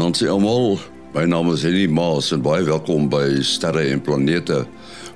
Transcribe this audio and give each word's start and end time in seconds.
Se 0.00 0.24
almal. 0.32 0.78
My 1.12 1.26
naam 1.28 1.50
is 1.52 1.60
Henny 1.62 1.84
Maas 1.92 2.30
en 2.32 2.40
baie 2.40 2.62
welkom 2.64 3.10
by 3.12 3.42
Sterre 3.44 3.82
en 3.92 4.00
Planete. 4.00 4.62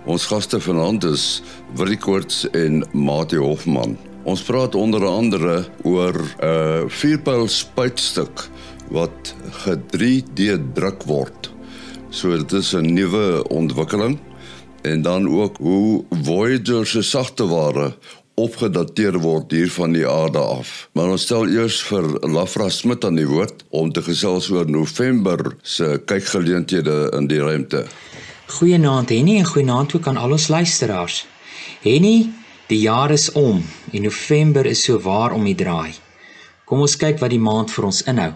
Ons 0.05 0.27
gaste 0.29 0.59
vanaand 0.61 1.07
is 1.09 1.41
Willie 1.79 1.97
Koorts 1.97 2.43
en 2.53 2.83
Mati 2.93 3.41
Hofman. 3.41 3.97
Ons 4.29 4.45
praat 4.45 4.77
onder 4.77 5.07
andere 5.09 5.65
oor 5.89 6.13
'n 6.21 6.29
uh, 6.45 6.85
vierpyl 7.01 7.49
spuitstuk 7.49 8.45
wat 8.93 9.33
ge-3D 9.65 10.61
druk 10.77 11.09
word. 11.09 11.49
So 12.11 12.37
dit 12.37 12.53
is 12.53 12.75
'n 12.77 12.93
nuwe 12.93 13.49
ontwikkeling 13.49 14.19
en 14.83 15.03
dan 15.03 15.29
ook 15.29 15.57
hoe 15.57 16.05
Voyager 16.23 16.87
se 16.87 17.03
sagte 17.03 17.47
ware 17.49 17.97
opgedateer 18.41 19.19
word 19.23 19.53
hier 19.55 19.71
van 19.71 19.95
die 19.95 20.07
aarde 20.09 20.39
af. 20.39 20.89
Maar 20.93 21.15
ons 21.15 21.27
stel 21.27 21.47
eers 21.49 21.81
vir 21.87 22.07
Lafra 22.27 22.69
Smit 22.71 23.05
aan 23.07 23.19
die 23.19 23.29
woord 23.29 23.65
om 23.71 23.93
te 23.93 24.03
gesels 24.03 24.51
oor 24.51 24.71
November 24.71 25.55
se 25.63 25.97
kykgeleenthede 26.07 26.97
in 27.19 27.29
die 27.31 27.41
ruimte. 27.43 27.85
Goeienaand 28.59 29.15
Henny 29.15 29.39
en 29.39 29.47
goeienaand 29.49 29.95
ook 29.97 30.07
aan 30.11 30.21
al 30.21 30.37
ons 30.37 30.49
luisteraars. 30.49 31.25
Henny, 31.83 32.31
die 32.67 32.81
jaar 32.85 33.11
is 33.15 33.31
om 33.33 33.63
en 33.93 34.03
November 34.03 34.67
is 34.67 34.85
so 34.85 35.01
waar 35.01 35.33
om 35.33 35.45
die 35.45 35.57
draai. 35.59 35.95
Kom 36.65 36.81
ons 36.85 36.97
kyk 36.97 37.21
wat 37.23 37.31
die 37.31 37.43
maand 37.43 37.71
vir 37.71 37.93
ons 37.93 38.03
inhou. 38.09 38.33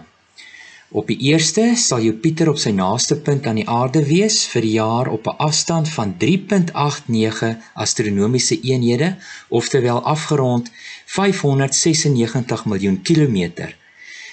Op 0.91 1.05
die 1.05 1.19
1ste 1.37 1.75
sal 1.77 2.01
Jupiter 2.01 2.49
op 2.49 2.57
sy 2.57 2.71
naaste 2.73 3.19
punt 3.21 3.45
aan 3.45 3.59
die 3.59 3.67
aarde 3.69 4.01
wees 4.07 4.39
vir 4.49 4.63
die 4.65 4.71
jaar 4.79 5.11
op 5.13 5.27
'n 5.29 5.37
afstand 5.47 5.89
van 5.93 6.15
3.89 6.17 7.59
astronomiese 7.73 8.57
eenhede, 8.61 9.09
oftewel 9.49 10.01
afgerond 10.01 10.71
596 11.05 12.65
miljoen 12.65 13.01
kilometer. 13.01 13.75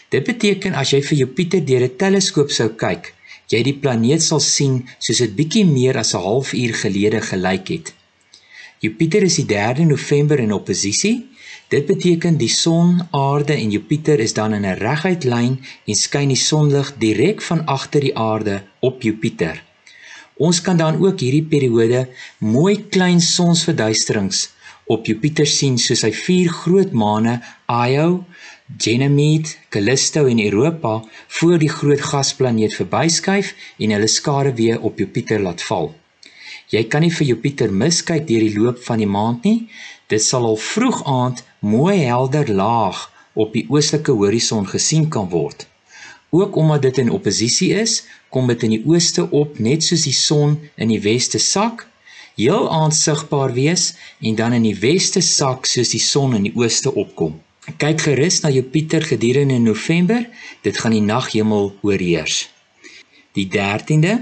Dit 0.08 0.24
beteken 0.24 0.72
as 0.74 0.90
jy 0.90 1.02
vir 1.02 1.18
Jupiter 1.18 1.64
deur 1.64 1.84
'n 1.84 1.96
teleskoop 1.96 2.50
sou 2.50 2.68
kyk, 2.68 3.12
jy 3.52 3.62
die 3.62 3.76
planeet 3.76 4.22
sal 4.22 4.40
sien 4.40 4.88
soos 4.98 5.18
dit 5.18 5.36
bietjie 5.36 5.66
meer 5.66 5.98
as 5.98 6.14
'n 6.14 6.24
halfuur 6.24 6.74
gelede 6.74 7.20
gelyk 7.20 7.68
het. 7.68 7.94
Jupiter 8.80 9.22
is 9.22 9.36
die 9.36 9.46
3de 9.46 9.84
November 9.84 10.38
in 10.38 10.52
oppositie 10.52 11.26
Dit 11.68 11.86
beteken 11.86 12.36
die 12.38 12.48
son, 12.48 13.00
aarde 13.10 13.52
en 13.52 13.70
Jupiter 13.70 14.20
is 14.22 14.34
dan 14.34 14.52
in 14.54 14.66
'n 14.66 14.78
reguit 14.78 15.24
lyn 15.24 15.58
en 15.84 15.94
skyn 15.94 16.28
die 16.28 16.42
sonlig 16.50 16.94
direk 16.98 17.42
van 17.42 17.64
agter 17.66 18.00
die 18.00 18.16
aarde 18.16 18.62
op 18.80 19.02
Jupiter. 19.02 19.62
Ons 20.36 20.60
kan 20.60 20.76
dan 20.76 21.00
ook 21.04 21.20
hierdie 21.20 21.48
periode 21.54 22.08
mooi 22.38 22.86
klein 22.88 23.20
sonsverduisterings 23.20 24.50
op 24.86 25.06
Jupiter 25.06 25.46
sien 25.46 25.78
soos 25.78 26.04
hy 26.06 26.12
vier 26.12 26.50
groot 26.62 26.92
maane 26.92 27.40
Io, 27.66 28.24
Ganymede, 28.78 29.56
Callisto 29.68 30.26
en 30.26 30.44
Europa 30.44 31.02
voor 31.38 31.58
die 31.58 31.70
groot 31.70 32.00
gasplaneet 32.00 32.74
verbyskuif 32.74 33.54
en 33.78 33.90
hulle 33.90 34.06
skare 34.06 34.54
weer 34.54 34.80
op 34.80 34.98
Jupiter 34.98 35.40
laat 35.42 35.62
val. 35.62 35.94
Jy 36.74 36.82
kan 36.90 37.04
nie 37.04 37.12
vir 37.14 37.28
Jupiter 37.28 37.70
miskyk 37.70 38.24
deur 38.26 38.42
die 38.42 38.56
loop 38.58 38.80
van 38.82 38.98
die 38.98 39.10
maand 39.10 39.44
nie. 39.46 39.68
Dit 40.10 40.22
sal 40.24 40.46
al 40.48 40.58
vroeg 40.58 41.02
aand 41.06 41.44
mooi 41.62 42.00
helder 42.02 42.50
laag 42.50 43.04
op 43.34 43.52
die 43.54 43.66
oostelike 43.70 44.14
horison 44.18 44.66
gesien 44.66 45.06
kan 45.12 45.28
word. 45.30 45.66
Ook 46.34 46.56
omdat 46.56 46.82
dit 46.82 46.98
in 46.98 47.10
oppositie 47.14 47.70
is, 47.78 48.02
kom 48.28 48.50
dit 48.50 48.62
in 48.66 48.74
die 48.74 48.82
ooste 48.84 49.28
op 49.30 49.60
net 49.62 49.86
soos 49.86 50.06
die 50.08 50.16
son 50.16 50.58
in 50.74 50.90
die 50.90 51.00
weste 51.04 51.38
sak, 51.38 51.86
heel 52.36 52.66
aansigbaar 52.70 53.54
wees 53.56 53.94
en 54.20 54.34
dan 54.36 54.56
in 54.58 54.66
die 54.66 54.76
weste 54.76 55.22
sak 55.22 55.70
soos 55.70 55.94
die 55.94 56.02
son 56.02 56.34
in 56.36 56.48
die 56.50 56.56
ooste 56.58 56.92
opkom. 56.92 57.38
Kyk 57.78 58.02
gerus 58.08 58.42
na 58.42 58.50
Jupiter 58.50 59.02
gedurende 59.02 59.58
November, 59.58 60.26
dit 60.62 60.78
gaan 60.78 60.94
die 60.94 61.02
naghemel 61.02 61.72
oorheers. 61.82 62.48
Die 63.38 63.48
13de 63.50 64.18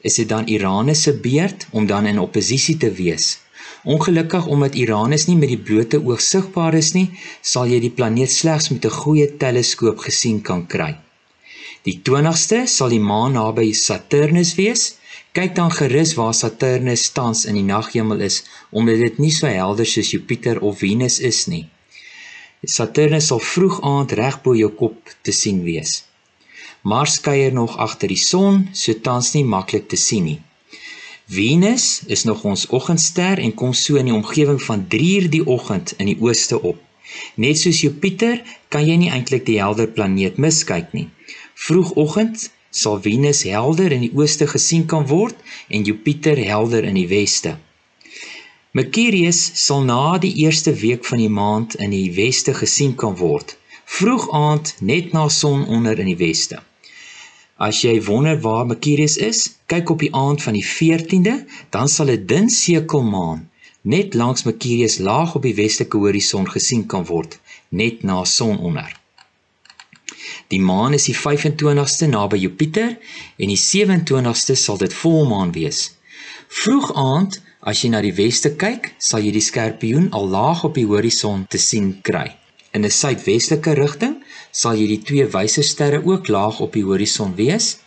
is 0.00 0.14
dit 0.14 0.28
dan 0.28 0.48
Uranus 0.48 1.02
se 1.02 1.12
beurt 1.12 1.66
om 1.70 1.86
dan 1.86 2.06
in 2.06 2.18
oppositie 2.18 2.76
te 2.76 2.90
wees. 2.92 3.38
Ongelukkig 3.84 4.46
omdat 4.46 4.76
Uranus 4.76 5.26
nie 5.26 5.36
met 5.36 5.48
die 5.48 5.60
blote 5.60 6.00
oog 6.04 6.20
sigbaar 6.20 6.74
is 6.74 6.92
nie, 6.92 7.08
sal 7.40 7.68
jy 7.68 7.80
die 7.80 7.94
planeet 7.96 8.32
slegs 8.32 8.68
met 8.70 8.84
'n 8.84 8.98
goeie 9.02 9.28
teleskoop 9.36 9.98
gesien 9.98 10.40
kan 10.42 10.66
kry. 10.66 10.96
Die 11.88 12.00
20ste 12.04 12.66
sal 12.66 12.88
die 12.92 13.00
maan 13.00 13.32
naby 13.32 13.72
Saturnus 13.72 14.54
wees. 14.54 14.96
Kyk 15.32 15.54
dan 15.54 15.70
gerus 15.70 16.14
waar 16.18 16.34
Saturnus 16.34 17.08
tans 17.16 17.44
in 17.44 17.54
die 17.54 17.64
naghemel 17.64 18.20
is, 18.20 18.42
omdat 18.70 18.98
dit 18.98 19.18
nie 19.18 19.30
so 19.30 19.46
helder 19.46 19.86
soos 19.86 20.10
Jupiter 20.10 20.60
of 20.60 20.78
Venus 20.78 21.20
is 21.20 21.46
nie. 21.46 21.68
Saturnus 22.64 23.26
sal 23.26 23.40
vroeg 23.40 23.80
aand 23.80 24.12
reg 24.12 24.42
bo 24.42 24.54
jou 24.54 24.70
kop 24.70 25.14
te 25.22 25.32
sien 25.32 25.62
wees. 25.64 26.09
Mars 26.82 27.20
kuier 27.20 27.52
nog 27.52 27.76
agter 27.76 28.08
die 28.08 28.16
son, 28.16 28.68
so 28.72 28.94
tans 29.04 29.34
nie 29.34 29.44
maklik 29.44 29.88
te 29.88 29.96
sien 30.00 30.24
nie. 30.24 30.38
Venus 31.28 32.02
is 32.06 32.24
nog 32.24 32.44
ons 32.48 32.66
oggendster 32.72 33.38
en 33.38 33.52
kom 33.54 33.74
so 33.76 34.00
in 34.00 34.08
die 34.08 34.14
omgewing 34.14 34.62
van 34.64 34.86
3uur 34.94 35.28
die 35.30 35.42
oggend 35.46 35.92
in 35.98 36.08
die 36.08 36.16
ooste 36.18 36.56
op. 36.62 36.78
Net 37.34 37.58
soos 37.60 37.82
Jupiter 37.84 38.40
kan 38.72 38.86
jy 38.86 38.96
nie 38.96 39.10
eintlik 39.12 39.44
die 39.46 39.58
helder 39.60 39.90
planeet 39.92 40.40
miskyk 40.40 40.94
nie. 40.96 41.10
Vroegoggend 41.54 42.48
sal 42.70 42.96
Venus 43.04 43.42
helder 43.44 43.92
in 43.92 44.06
die 44.06 44.14
ooste 44.16 44.48
gesien 44.48 44.86
kan 44.88 45.04
word 45.12 45.36
en 45.68 45.84
Jupiter 45.84 46.40
helder 46.40 46.88
in 46.88 46.96
die 46.96 47.10
weste. 47.12 47.58
Mercurius 48.72 49.42
sal 49.66 49.84
na 49.84 50.16
die 50.22 50.32
eerste 50.46 50.72
week 50.72 51.04
van 51.04 51.20
die 51.20 51.28
maand 51.28 51.76
in 51.76 51.92
die 51.92 52.08
weste 52.16 52.54
gesien 52.54 52.96
kan 52.96 53.18
word. 53.20 53.58
Vroeg 53.84 54.30
aand 54.32 54.76
net 54.80 55.12
na 55.12 55.28
sononder 55.28 55.98
in 55.98 56.12
die 56.14 56.20
weste. 56.24 56.62
As 57.60 57.82
jy 57.84 57.98
wonder 58.06 58.40
waar 58.40 58.66
Mercurius 58.66 59.16
is, 59.20 59.40
kyk 59.68 59.90
op 59.92 60.00
die 60.00 60.14
aand 60.16 60.42
van 60.42 60.56
die 60.56 60.64
14de, 60.64 61.44
dan 61.70 61.88
sal 61.88 62.08
'n 62.10 62.26
dun 62.26 62.48
sekelmaan 62.48 63.50
net 63.82 64.14
langs 64.14 64.42
Mercurius 64.42 64.98
laag 64.98 65.34
op 65.34 65.42
die 65.42 65.54
westelike 65.54 65.96
horison 65.96 66.48
gesien 66.48 66.86
kan 66.86 67.04
word, 67.04 67.38
net 67.68 68.02
na 68.02 68.24
sononder. 68.24 68.96
Die 70.48 70.60
maan 70.60 70.94
is 70.94 71.06
die 71.08 71.16
25ste 71.16 72.08
naby 72.10 72.36
Jupiter 72.36 72.96
en 73.38 73.48
die 73.48 73.60
27ste 73.60 74.56
sal 74.56 74.76
dit 74.76 74.94
volmaan 74.94 75.52
wees. 75.52 75.94
Vroeg 76.48 76.92
aand, 76.94 77.40
as 77.60 77.82
jy 77.82 77.92
na 77.92 78.00
die 78.02 78.14
weste 78.14 78.54
kyk, 78.56 78.92
sal 78.98 79.22
jy 79.24 79.32
die 79.32 79.44
skorpioen 79.44 80.10
al 80.16 80.28
laag 80.28 80.64
op 80.66 80.74
die 80.74 80.86
horison 80.86 81.46
te 81.48 81.58
sien 81.58 82.00
kry. 82.02 82.36
In 82.72 82.84
'n 82.84 82.90
suidwestelike 82.90 83.74
rigting 83.74 84.19
sal 84.50 84.78
jy 84.78 84.86
die 84.90 85.02
twee 85.06 85.26
wysersterre 85.30 86.02
ook 86.04 86.28
laag 86.28 86.60
op 86.60 86.72
die 86.74 86.84
horison 86.84 87.34
wees. 87.38 87.78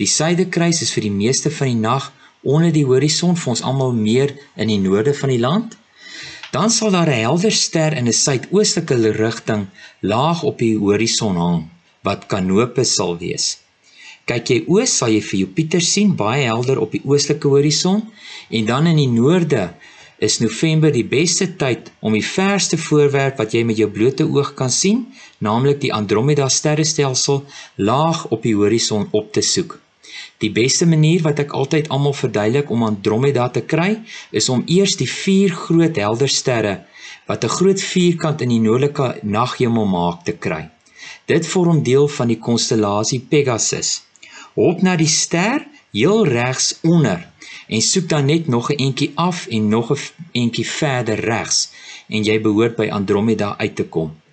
Die 0.00 0.08
suidekruis 0.10 0.82
is 0.82 0.92
vir 0.94 1.08
die 1.08 1.14
meeste 1.14 1.50
van 1.54 1.70
die 1.70 1.80
nag 1.80 2.10
onder 2.42 2.72
die 2.72 2.84
horison 2.84 3.36
vir 3.36 3.54
ons 3.54 3.62
almal 3.62 3.92
meer 3.96 4.34
in 4.56 4.68
die 4.68 4.80
noorde 4.80 5.14
van 5.14 5.32
die 5.32 5.40
land. 5.40 5.76
Dan 6.52 6.70
sal 6.70 6.90
daar 6.90 7.10
'n 7.10 7.22
helder 7.26 7.52
ster 7.52 7.92
in 7.96 8.06
'n 8.06 8.12
suidoostelike 8.12 9.12
rigting 9.12 9.66
laag 10.00 10.42
op 10.42 10.58
die 10.58 10.76
horison 10.78 11.36
hang 11.36 11.70
wat 12.02 12.26
Canopus 12.26 12.94
sal 12.94 13.18
wees. 13.18 13.58
Kyk 14.24 14.48
jy 14.48 14.64
oos 14.68 14.96
sal 14.98 15.08
jy 15.08 15.20
vir 15.20 15.38
Jupiter 15.38 15.80
sien 15.80 16.14
baie 16.16 16.44
helder 16.44 16.78
op 16.80 16.92
die 16.92 17.02
oostelike 17.04 17.48
horison 17.48 18.02
en 18.50 18.66
dan 18.66 18.86
in 18.86 18.96
die 18.96 19.08
noorde 19.08 19.74
is 20.18 20.38
November 20.40 20.92
die 20.92 21.04
beste 21.04 21.48
tyd 21.60 21.90
om 22.00 22.14
die 22.16 22.24
verste 22.24 22.78
voorwerp 22.78 23.40
wat 23.42 23.52
jy 23.52 23.64
met 23.64 23.76
jou 23.76 23.88
blote 23.90 24.24
oog 24.24 24.54
kan 24.54 24.70
sien, 24.70 25.06
naamlik 25.44 25.80
die 25.82 25.92
Andromeda 25.92 26.48
sterrestelsel, 26.48 27.44
laag 27.76 28.26
op 28.34 28.42
die 28.42 28.54
horison 28.56 29.08
op 29.12 29.32
te 29.32 29.42
soek. 29.44 29.78
Die 30.42 30.50
beste 30.52 30.86
manier 30.86 31.22
wat 31.24 31.40
ek 31.42 31.54
altyd 31.56 31.88
almal 31.94 32.16
verduidelik 32.16 32.70
om 32.74 32.84
Andromeda 32.86 33.48
te 33.52 33.62
kry, 33.72 33.90
is 34.30 34.48
om 34.52 34.64
eers 34.66 34.96
die 35.00 35.08
vier 35.10 35.54
groot 35.66 35.96
helder 36.00 36.32
sterre 36.32 36.74
wat 37.28 37.44
'n 37.44 37.54
groot 37.56 37.80
vierkant 37.80 38.40
in 38.44 38.50
die 38.52 38.60
noordelike 38.60 39.06
naghemel 39.22 39.86
maak 39.86 40.24
te 40.24 40.32
kry. 40.32 40.68
Dit 41.26 41.46
vorm 41.46 41.82
deel 41.82 42.08
van 42.08 42.28
die 42.28 42.38
konstellasie 42.38 43.20
Pegasus. 43.20 44.02
Hop 44.54 44.82
na 44.82 44.96
die 44.96 45.08
ster 45.08 45.64
heel 45.92 46.26
regs 46.26 46.74
onder 46.82 47.24
en 47.68 47.80
soek 47.80 48.08
dan 48.08 48.26
net 48.26 48.48
nog 48.48 48.70
'n 48.70 48.78
entjie 48.86 49.12
af 49.14 49.46
en 49.46 49.68
nog 49.68 49.92
'n 49.92 49.98
entjie 50.32 50.66
verder 50.66 51.20
regs 51.20 51.70
en 52.08 52.22
jy 52.22 52.40
behoort 52.40 52.76
by 52.76 52.88
Andromeda 52.90 53.54
uit 53.58 53.76
te 53.76 53.84
kom. 53.84 54.23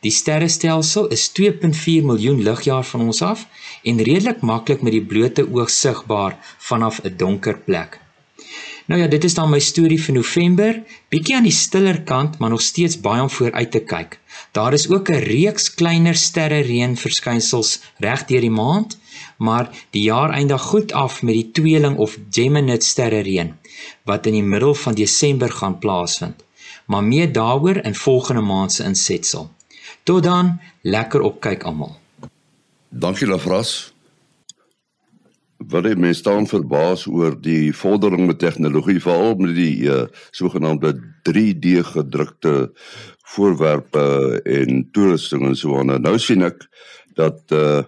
Die 0.00 0.10
sterrestelsel 0.10 1.08
is 1.12 1.26
2.4 1.38 2.06
miljoen 2.08 2.42
ligjare 2.42 2.84
van 2.92 3.00
ons 3.00 3.22
af 3.22 3.46
en 3.82 4.02
redelik 4.08 4.40
maklik 4.40 4.82
met 4.82 4.96
die 4.96 5.04
blote 5.04 5.44
oog 5.44 5.70
sigbaar 5.70 6.38
vanaf 6.58 7.00
'n 7.04 7.16
donker 7.16 7.58
plek. 7.58 8.00
Nou 8.86 9.00
ja, 9.00 9.06
dit 9.06 9.24
is 9.24 9.34
dan 9.34 9.50
my 9.50 9.60
storie 9.60 10.02
vir 10.02 10.14
November, 10.14 10.82
bietjie 11.08 11.36
aan 11.36 11.46
die 11.46 11.52
stiller 11.52 12.02
kant, 12.02 12.38
maar 12.38 12.50
nog 12.50 12.60
steeds 12.60 13.00
baie 13.00 13.22
om 13.22 13.30
vooruit 13.30 13.70
te 13.70 13.80
kyk. 13.80 14.18
Daar 14.52 14.72
is 14.72 14.88
ook 14.88 15.10
'n 15.10 15.22
reeks 15.22 15.74
kleiner 15.74 16.14
sterre 16.14 16.60
reën 16.60 16.96
verskynsels 16.96 17.80
reg 17.98 18.24
deur 18.24 18.40
die 18.40 18.50
maand 18.50 18.98
maar 19.36 19.70
die 19.90 20.02
jaar 20.02 20.30
eindig 20.30 20.62
goed 20.62 20.92
af 20.92 21.22
met 21.22 21.34
die 21.34 21.50
tweeling 21.50 21.96
of 21.96 22.18
Gemini 22.30 22.76
sterre 22.80 23.20
reën 23.20 23.54
wat 24.04 24.26
in 24.26 24.36
die 24.36 24.44
middel 24.44 24.74
van 24.74 24.94
Desember 24.94 25.52
gaan 25.52 25.78
plaasvind. 25.78 26.44
Maar 26.86 27.04
meer 27.04 27.32
daaroor 27.32 27.76
in 27.76 27.94
volgende 27.94 28.40
maand 28.40 28.72
se 28.72 28.84
insetsel. 28.84 29.50
Tot 30.02 30.22
dan, 30.22 30.58
lekker 30.82 31.20
opkyk 31.20 31.62
almal. 31.68 31.96
Dankie 32.88 33.28
Lafras. 33.28 33.92
Wat 35.70 35.84
jy 35.84 35.94
mens 36.00 36.22
staan 36.24 36.48
verbaas 36.48 37.04
oor 37.06 37.36
die 37.36 37.70
vordering 37.76 38.26
met 38.26 38.40
tegnologie 38.40 39.00
veral 39.00 39.36
met 39.38 39.54
die 39.54 39.84
uh, 39.84 40.06
sogenaamde 40.32 40.94
3D 41.28 41.84
gedrukte 41.92 42.72
voorwerpe 43.34 44.40
en 44.42 44.88
toerusting 44.90 45.44
en 45.46 45.56
so 45.56 45.78
aan. 45.78 45.92
Nou 46.02 46.16
sien 46.18 46.42
ek 46.48 46.66
dat 47.18 47.56
uh 47.56 47.82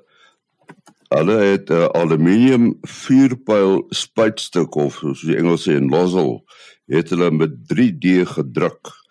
hulle 1.13 1.37
het 1.45 1.69
'n 1.69 1.77
uh, 1.77 1.89
aluminium 1.93 2.79
vuurpyl 2.81 3.85
spuitstuk 3.93 4.75
of 4.75 4.95
soos 4.97 5.21
die 5.21 5.37
Engels 5.37 5.69
sê 5.69 5.77
'n 5.77 5.91
nozzle 5.91 6.41
het 6.87 7.11
hulle 7.11 7.31
met 7.31 7.53
3D 7.69 8.25
gedruk. 8.25 9.02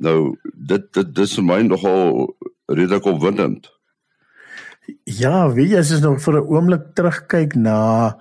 Nou 0.00 0.36
dit 0.54 0.88
dit 0.96 1.12
dis 1.16 1.36
vir 1.38 1.46
my 1.46 1.60
nogal 1.66 2.32
redelik 2.70 3.06
opwindend. 3.10 3.68
Ja, 5.04 5.44
wie 5.54 5.68
jy 5.70 5.82
as 5.82 5.92
jy 5.92 6.00
nog 6.00 6.22
vir 6.24 6.40
'n 6.40 6.48
oomblik 6.48 6.84
terugkyk 6.94 7.54
na 7.54 8.16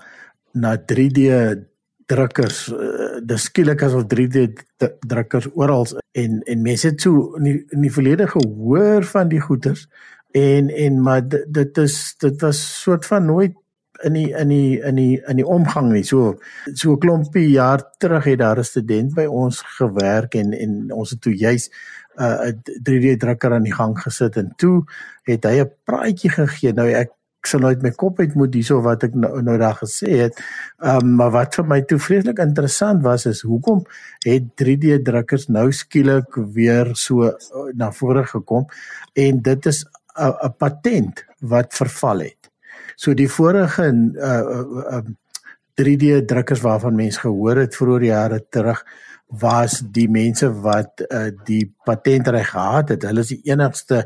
na 0.54 0.76
3D 0.78 1.66
drukkers, 2.10 2.68
uh, 2.74 3.22
dis 3.22 3.44
skielik 3.44 3.84
asof 3.86 4.08
3D 4.10 4.50
drukkers 5.08 5.48
oral 5.54 5.86
en 6.12 6.42
en 6.44 6.62
mense 6.62 6.88
het 6.88 7.02
so 7.02 7.36
in 7.38 7.44
die, 7.44 7.66
in 7.70 7.82
die 7.82 7.94
verlede 7.94 8.28
gehoor 8.28 9.04
van 9.04 9.30
die 9.30 9.42
goeters 9.42 9.88
en 10.32 10.70
en 10.70 11.02
maar 11.02 11.22
dit 11.28 11.78
is 11.78 12.16
dit 12.18 12.42
was 12.42 12.82
soort 12.82 13.06
van 13.06 13.26
nooit 13.26 13.56
in 14.04 14.14
die 14.14 14.30
in 14.32 14.48
die 14.48 14.80
in 14.82 14.96
die 14.96 15.22
in 15.28 15.36
die 15.36 15.48
omgang 15.48 15.92
nie. 15.92 16.04
So 16.04 16.40
so 16.74 16.94
'n 16.94 17.00
klompie 17.00 17.50
jaar 17.50 17.84
terug 17.98 18.24
het 18.24 18.40
daar 18.40 18.60
'n 18.60 18.64
student 18.64 19.14
by 19.16 19.26
ons 19.26 19.62
gewerk 19.62 20.36
en 20.36 20.54
en 20.54 20.92
ons 20.92 21.10
het 21.10 21.22
toe 21.22 21.36
juis 21.36 21.70
uh, 22.20 22.52
'n 22.52 22.62
3D 22.84 23.18
drukker 23.18 23.54
aan 23.54 23.64
die 23.64 23.74
gang 23.74 24.00
gesit 24.00 24.38
en 24.38 24.54
toe 24.58 24.84
het 25.24 25.44
hy 25.44 25.60
'n 25.62 25.72
praatjie 25.84 26.30
gegee. 26.30 26.74
Nou 26.74 26.88
ek 26.88 27.12
ek 27.40 27.48
sal 27.48 27.62
nooit 27.64 27.84
my 27.84 27.92
kop 27.96 28.18
uit 28.20 28.34
moet 28.36 28.56
hierso 28.58 28.82
wat 28.84 29.06
ek 29.08 29.14
nou, 29.16 29.32
nou 29.46 29.56
daar 29.62 29.78
gesê 29.80 30.26
het. 30.26 30.42
Ehm 30.84 31.06
um, 31.06 31.14
maar 31.22 31.32
wat 31.32 31.56
vir 31.56 31.68
my 31.72 31.80
toe 31.88 32.00
vreeslik 32.00 32.42
interessant 32.44 33.04
was 33.06 33.26
is 33.26 33.46
hoekom 33.48 33.86
het 34.26 34.50
3D 34.60 35.00
drukkers 35.08 35.48
nou 35.48 35.70
skielik 35.72 36.36
weer 36.58 36.92
so 37.00 37.30
uh, 37.30 37.70
na 37.80 37.92
vore 37.96 38.26
gekom 38.28 38.68
en 39.16 39.42
dit 39.42 39.72
is 39.72 39.86
'n 40.20 40.54
patent 40.58 41.24
wat 41.40 41.74
verval 41.74 42.20
het. 42.28 42.39
So 43.00 43.16
die 43.16 43.30
vorige 43.32 43.88
uh, 43.88 44.44
uh, 44.60 45.00
uh 45.00 45.04
3D 45.80 46.26
drukkers 46.28 46.60
waarvan 46.60 46.98
mense 47.00 47.22
gehoor 47.24 47.62
het 47.62 47.76
vroeër 47.80 48.04
jare 48.04 48.40
terug 48.52 48.82
was 49.40 49.78
die 49.96 50.10
mense 50.12 50.50
wat 50.66 51.06
uh, 51.06 51.30
die 51.48 51.70
patentreg 51.88 52.50
gehad 52.52 52.92
het. 52.92 53.06
Hulle 53.08 53.24
is 53.24 53.32
die 53.32 53.40
enigste 53.48 54.02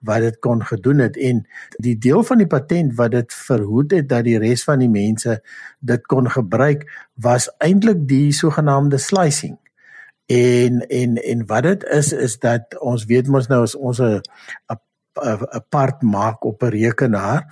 wat 0.00 0.24
dit 0.24 0.40
kon 0.40 0.64
gedoen 0.64 1.04
het 1.04 1.20
en 1.20 1.44
die 1.84 1.96
deel 2.00 2.24
van 2.24 2.40
die 2.40 2.48
patent 2.48 2.96
wat 2.96 3.12
dit 3.12 3.36
verhoed 3.36 3.92
het 3.92 4.08
dat 4.08 4.24
die 4.24 4.38
res 4.40 4.64
van 4.64 4.80
die 4.80 4.88
mense 4.88 5.40
dit 5.84 6.08
kon 6.08 6.30
gebruik 6.32 6.88
was 7.20 7.50
eintlik 7.60 8.06
die 8.08 8.32
sogenaamde 8.32 8.96
slicing. 9.02 9.58
En 10.32 10.80
en 10.88 11.20
en 11.20 11.46
wat 11.46 11.68
dit 11.68 11.84
is 12.00 12.12
is 12.16 12.38
dat 12.40 12.78
ons 12.80 13.04
weet 13.10 13.28
mos 13.28 13.52
nou 13.52 13.66
as 13.68 13.76
ons 13.76 14.00
'n 14.00 14.22
'n 14.72 15.64
part 15.68 16.02
maak 16.02 16.44
op 16.44 16.62
'n 16.62 16.72
rekenaar 16.72 17.44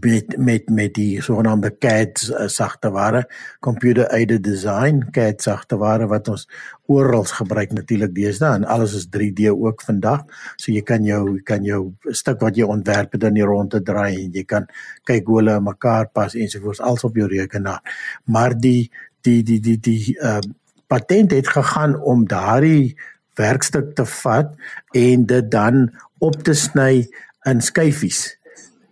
met 0.00 0.36
met 0.38 0.68
met 0.70 0.94
die 0.94 1.22
sogenaamde 1.22 1.70
CAD 1.78 2.22
uh, 2.30 2.46
sagteware 2.46 3.24
computer 3.60 4.08
aided 4.08 4.44
design 4.44 5.02
CAD 5.10 5.42
sagteware 5.42 6.06
wat 6.06 6.28
ons 6.28 6.48
oral 6.86 7.24
gebruik 7.24 7.72
natuurlik 7.72 8.14
deesdae 8.14 8.54
en 8.60 8.64
alles 8.64 8.94
is 8.94 9.08
3D 9.16 9.50
ook 9.50 9.82
vandag 9.82 10.24
so 10.56 10.72
jy 10.72 10.82
kan 10.82 11.04
jou 11.04 11.40
kan 11.48 11.64
jou 11.64 11.92
stuk 12.08 12.40
wat 12.40 12.56
jy 12.56 12.66
ontwerp 12.66 13.18
dan 13.18 13.34
nie 13.36 13.46
rond 13.46 13.70
te 13.70 13.82
draai 13.82 14.24
en 14.24 14.32
jy 14.32 14.44
kan 14.44 14.66
kyk 15.08 15.26
hoe 15.26 15.40
hulle 15.40 15.60
mekaar 15.60 16.10
pas 16.12 16.34
ensovoorts 16.34 16.80
als 16.80 17.04
op 17.04 17.16
jou 17.16 17.28
rekenaar 17.28 17.82
maar 18.24 18.54
die 18.58 18.90
die 19.22 19.42
die 19.42 19.60
die 19.60 19.78
die 19.78 20.18
uh, 20.18 20.40
patent 20.86 21.30
het 21.30 21.48
gegaan 21.48 21.96
om 22.00 22.26
daardie 22.28 22.94
werkstuk 23.40 23.94
te 23.96 24.04
vat 24.04 24.52
en 24.92 25.26
dit 25.26 25.50
dan 25.50 25.88
op 26.18 26.42
te 26.44 26.54
sny 26.54 27.08
in 27.48 27.60
skyfies. 27.64 28.41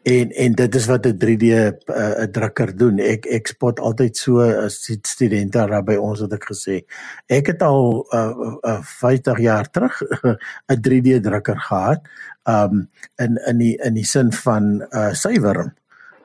En 0.03 0.31
en 0.31 0.53
dit 0.53 0.75
is 0.75 0.87
wat 0.87 1.07
'n 1.07 1.19
3D 1.19 1.45
'n 1.45 1.77
uh, 1.87 2.23
drukker 2.33 2.77
doen. 2.77 2.99
Ek 2.99 3.27
ek 3.27 3.47
spot 3.47 3.81
altyd 3.81 4.17
so 4.17 4.41
as 4.41 4.99
studente 5.03 5.59
daar 5.59 5.85
by 5.85 5.95
ons 5.95 6.21
het 6.21 6.33
ek 6.33 6.45
gesê. 6.45 6.85
Ek 7.27 7.47
het 7.47 7.63
al 7.63 8.07
uh, 8.15 8.57
uh, 8.63 8.81
50 8.83 9.39
jaar 9.39 9.71
terug 9.71 10.01
'n 10.73 10.81
3D 10.81 11.21
drukker 11.21 11.61
gehad. 11.61 12.01
Um 12.49 12.89
in 13.17 13.37
in 13.47 13.59
die 13.59 13.77
in 13.77 13.95
die 13.95 14.05
sin 14.05 14.33
van 14.33 14.87
uh 14.91 15.13
suiwer 15.13 15.75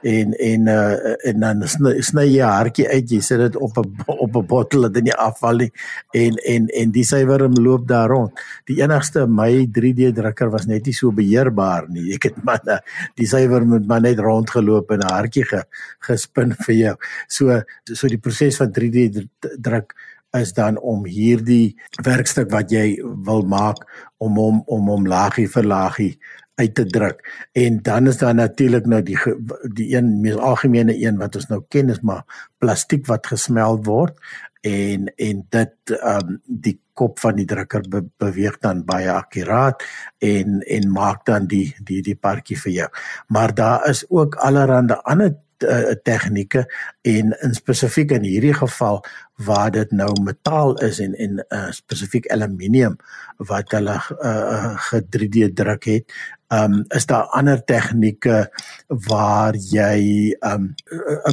en 0.05 0.33
en 0.37 0.67
uh, 0.67 1.13
en 1.25 1.39
dan 1.41 1.63
sny, 1.65 1.95
sny 2.05 2.25
jy 2.29 2.45
hartjie 2.45 2.85
uit 2.85 3.13
jy 3.15 3.21
sit 3.25 3.41
dit 3.41 3.55
op 3.57 3.77
'n 3.81 4.05
op 4.05 4.35
'n 4.37 4.45
bottel 4.45 4.85
dat 4.85 4.93
dit 4.93 5.03
nie 5.07 5.17
afval 5.27 5.57
nie. 5.63 5.71
En 6.13 6.37
en 6.53 6.67
en 6.67 6.91
die 6.91 7.03
sywerm 7.03 7.57
loop 7.57 7.87
daar 7.87 8.09
rond. 8.09 8.31
Die 8.65 8.81
enigste 8.81 9.25
my 9.27 9.65
3D 9.65 10.13
drukker 10.13 10.51
was 10.51 10.65
net 10.65 10.85
nie 10.85 10.93
so 10.93 11.11
beheerbaar 11.11 11.89
nie. 11.89 12.13
Ek 12.13 12.23
het 12.23 12.43
maar 12.43 12.83
die 13.15 13.27
sywerm 13.27 13.67
moet 13.67 13.87
maar 13.87 14.01
net 14.01 14.19
rondgeloop 14.19 14.91
en 14.91 14.99
'n 14.99 15.13
hartjie 15.13 15.45
ge, 15.45 15.63
gespin 15.99 16.53
vir 16.53 16.75
jou. 16.75 16.95
So 17.27 17.61
so 17.83 18.07
die 18.07 18.21
proses 18.21 18.57
van 18.57 18.71
3D 18.71 19.25
druk 19.57 19.93
is 20.37 20.53
dan 20.53 20.77
om 20.77 21.05
hierdie 21.05 21.75
werkstuk 22.03 22.51
wat 22.51 22.71
jy 22.71 23.01
wil 23.25 23.41
maak 23.41 23.77
om 24.17 24.37
hom 24.37 24.63
om 24.65 24.87
hom 24.87 25.05
laagie 25.05 25.47
vir 25.47 25.63
laagie 25.63 26.19
uit 26.55 26.73
te 26.75 26.85
druk. 26.85 27.47
En 27.51 27.81
dan 27.81 28.07
is 28.07 28.17
daar 28.17 28.35
natuurlik 28.35 28.85
nou 28.85 29.01
die 29.03 29.19
die 29.73 29.95
een 29.95 30.21
mees 30.21 30.35
algemene 30.35 30.95
een 30.95 31.17
wat 31.17 31.35
ons 31.35 31.47
nou 31.51 31.61
ken 31.67 31.89
is 31.89 32.01
maar 32.01 32.23
plastiek 32.57 33.05
wat 33.11 33.27
gesmeld 33.27 33.85
word 33.85 34.19
en 34.65 35.11
en 35.15 35.45
dit 35.49 35.95
um, 36.01 36.39
die 36.45 36.79
kop 36.93 37.19
van 37.19 37.35
die 37.35 37.45
drukker 37.45 37.83
be, 37.91 38.01
beweeg 38.17 38.57
dan 38.63 38.85
baie 38.87 39.11
akkuraat 39.11 39.83
en 40.23 40.61
en 40.61 40.91
maak 40.91 41.25
dan 41.27 41.47
die 41.51 41.75
die 41.83 42.01
die 42.01 42.15
partjie 42.15 42.57
vir 42.57 42.71
jou. 42.71 42.89
Maar 43.27 43.53
daar 43.55 43.89
is 43.89 44.05
ook 44.09 44.35
allerlei 44.35 44.97
ander 45.03 45.35
uh, 45.63 45.93
tegnieke 46.03 46.65
en 47.01 47.35
in 47.41 47.53
spesifiek 47.55 48.11
in 48.11 48.23
hierdie 48.27 48.53
geval 48.53 49.03
waar 49.45 49.71
dit 49.71 49.91
nou 49.91 50.09
metaal 50.23 50.75
is 50.83 50.99
en 51.03 51.15
en 51.15 51.43
uh, 51.49 51.69
spesifiek 51.71 52.27
aluminium 52.31 52.97
wat 53.37 53.71
hulle 53.75 53.95
uh, 53.95 54.73
ge-3D 54.89 55.51
druk 55.53 55.87
het 55.91 56.17
um, 56.53 56.83
is 56.89 57.05
daar 57.05 57.29
ander 57.33 57.63
tegnieke 57.63 58.49
waar 58.87 59.55
jy 59.55 60.33
'n 60.33 60.37
um, 60.51 60.75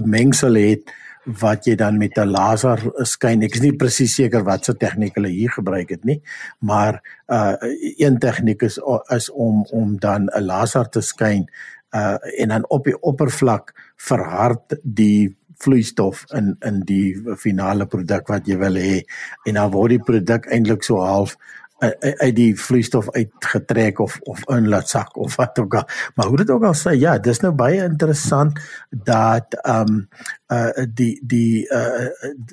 mengsel 0.05 0.55
het 0.55 0.93
wat 1.25 1.67
jy 1.67 1.75
dan 1.75 1.99
met 1.99 2.19
'n 2.19 2.31
laser 2.31 2.79
skyn. 2.97 3.43
Ek 3.43 3.55
is 3.55 3.61
nie 3.61 3.77
presies 3.77 4.15
seker 4.15 4.43
wat 4.43 4.65
se 4.65 4.75
tegniek 4.75 5.15
hulle 5.15 5.29
hier 5.29 5.51
gebruik 5.51 5.91
het 5.91 6.05
nie, 6.05 6.23
maar 6.59 7.03
uh 7.29 7.55
een 7.99 8.19
tegniek 8.19 8.63
is 8.63 8.79
is 9.09 9.31
om 9.31 9.65
om 9.71 9.99
dan 9.99 10.29
'n 10.35 10.45
laser 10.45 10.89
te 10.89 11.01
skyn 11.01 11.47
uh 11.95 12.17
en 12.39 12.49
dan 12.49 12.65
op 12.69 12.85
die 12.85 13.01
oppervlak 13.01 13.73
verhard 13.97 14.77
die 14.83 15.37
vloeistof 15.63 16.25
in 16.35 16.57
in 16.61 16.81
die 16.81 17.37
finale 17.37 17.87
produk 17.87 18.29
wat 18.29 18.47
jy 18.47 18.57
wil 18.59 18.75
hê 18.75 19.03
en 19.47 19.55
dan 19.55 19.71
word 19.71 19.91
die 19.91 20.05
produk 20.11 20.47
eintlik 20.47 20.83
so 20.83 21.01
half 21.05 21.37
uit 21.83 22.35
die 22.37 22.53
vloeistof 22.59 23.11
uitgetrek 23.11 23.99
of 23.99 24.19
of 24.31 24.43
in 24.55 24.69
laat 24.71 24.89
sak 24.89 25.17
of 25.17 25.37
wat 25.37 25.59
ook 25.59 25.75
al. 25.75 25.89
Maar 26.15 26.27
hoe 26.27 26.37
dit 26.37 26.51
ook 26.51 26.65
al 26.65 26.77
sê, 26.79 26.95
ja, 26.99 27.17
dis 27.19 27.43
nou 27.43 27.53
baie 27.55 27.83
interessant 27.83 28.61
dat 28.91 29.59
ehm 29.63 29.97
um, 29.97 30.05
uh 30.53 30.87
die 30.95 31.17
die 31.27 31.67
uh 31.67 32.09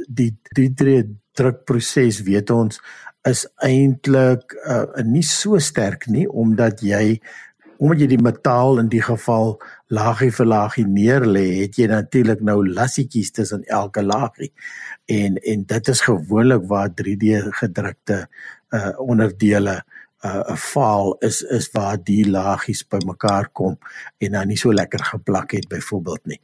die 0.08 0.32
die 0.56 0.74
drie 0.74 1.04
drukproses 1.38 2.24
weet 2.28 2.50
ons 2.50 2.82
is 3.28 3.46
eintlik 3.66 4.56
uh 4.66 5.04
nie 5.06 5.26
so 5.26 5.60
sterk 5.60 6.08
nie 6.08 6.26
omdat 6.30 6.82
jy 6.82 7.20
omdat 7.80 8.02
jy 8.04 8.08
die 8.12 8.24
metaal 8.24 8.82
in 8.82 8.90
die 8.92 9.02
geval 9.04 9.54
laagie 9.96 10.32
vir 10.36 10.48
laagie 10.52 10.86
neer 10.88 11.24
lê, 11.24 11.46
het 11.62 11.78
jy 11.80 11.88
natuurlik 11.88 12.42
nou 12.44 12.60
lassietjies 12.68 13.32
tussen 13.32 13.64
elke 13.72 14.04
laagie. 14.04 14.52
En 15.08 15.40
en 15.40 15.64
dit 15.72 15.92
is 15.94 16.02
gewoonlik 16.04 16.68
waar 16.68 16.92
3D 16.92 17.40
gedrukte 17.62 18.26
uh 18.76 18.92
onderdele 19.00 19.80
uh 20.28 20.44
'n 20.52 20.58
faal 20.58 21.16
is 21.20 21.42
is 21.42 21.70
waar 21.72 21.98
die 22.04 22.26
laagies 22.30 22.84
bymekaar 22.88 23.50
kom 23.54 23.78
en 24.18 24.32
dan 24.32 24.48
nie 24.48 24.58
so 24.58 24.74
lekker 24.74 25.04
geplak 25.04 25.52
het 25.52 25.68
byvoorbeeld 25.68 26.26
nie. 26.26 26.42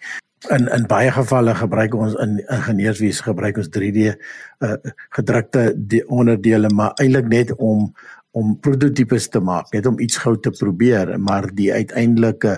In 0.49 0.67
in 0.71 0.87
baie 0.87 1.11
gevalle 1.11 1.55
gebruik 1.55 1.93
ons 1.95 2.13
in 2.13 2.39
ingenieurswese 2.47 3.23
gebruik 3.23 3.57
ons 3.57 3.69
3D 3.77 4.15
uh 4.59 4.75
gedrukte 5.09 5.75
onderdele 6.07 6.69
maar 6.69 6.93
eintlik 6.95 7.27
net 7.27 7.55
om 7.55 7.91
om 8.35 8.55
prototipes 8.59 9.29
te 9.31 9.39
maak, 9.39 9.71
net 9.71 9.85
om 9.87 9.99
iets 10.03 10.19
gou 10.23 10.35
te 10.39 10.51
probeer, 10.51 11.15
maar 11.19 11.47
die 11.55 11.71
uiteindelike 11.73 12.57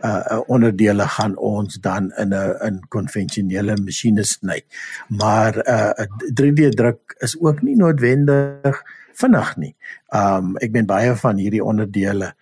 uh 0.00 0.38
onderdele 0.48 1.04
gaan 1.12 1.34
ons 1.36 1.76
dan 1.84 2.08
in 2.22 2.32
'n 2.32 2.56
in 2.66 2.80
konvensionele 2.88 3.76
masjiene 3.84 4.24
sny. 4.24 4.62
Maar 5.08 5.60
uh 5.68 5.92
'n 6.04 6.32
3D 6.34 6.72
druk 6.76 7.16
is 7.18 7.36
ook 7.40 7.62
nie 7.62 7.76
noodwendig 7.76 8.82
vinnig 9.12 9.56
nie. 9.56 9.74
Um 10.08 10.56
ek 10.56 10.72
ben 10.72 10.86
baie 10.86 11.14
van 11.16 11.36
hierdie 11.36 11.64
onderdele 11.64 12.32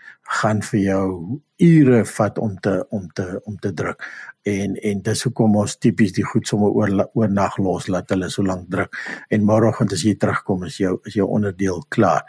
gaan 0.40 0.62
vir 0.62 0.80
jou 0.80 1.40
ure 1.56 2.04
vat 2.04 2.38
om 2.38 2.58
te 2.60 2.86
om 2.90 3.08
te 3.14 3.40
om 3.44 3.56
te 3.58 3.72
druk 3.72 4.04
en 4.48 4.76
en 4.90 5.02
dis 5.06 5.22
hoekom 5.26 5.56
ons 5.62 5.76
tipies 5.82 6.14
die 6.16 6.24
goed 6.26 6.48
sommer 6.48 6.72
oor 6.76 6.92
oor 7.18 7.32
nag 7.32 7.58
los 7.62 7.88
laat 7.92 8.10
hulle 8.14 8.30
so 8.32 8.44
lank 8.46 8.68
druk 8.72 8.96
en 9.34 9.44
môreoggend 9.48 9.92
as 9.96 10.04
jy 10.06 10.14
terugkom 10.20 10.64
is 10.68 10.78
jou 10.82 10.96
is 11.08 11.18
jou 11.18 11.28
onderdeel 11.38 11.82
klaar. 11.94 12.24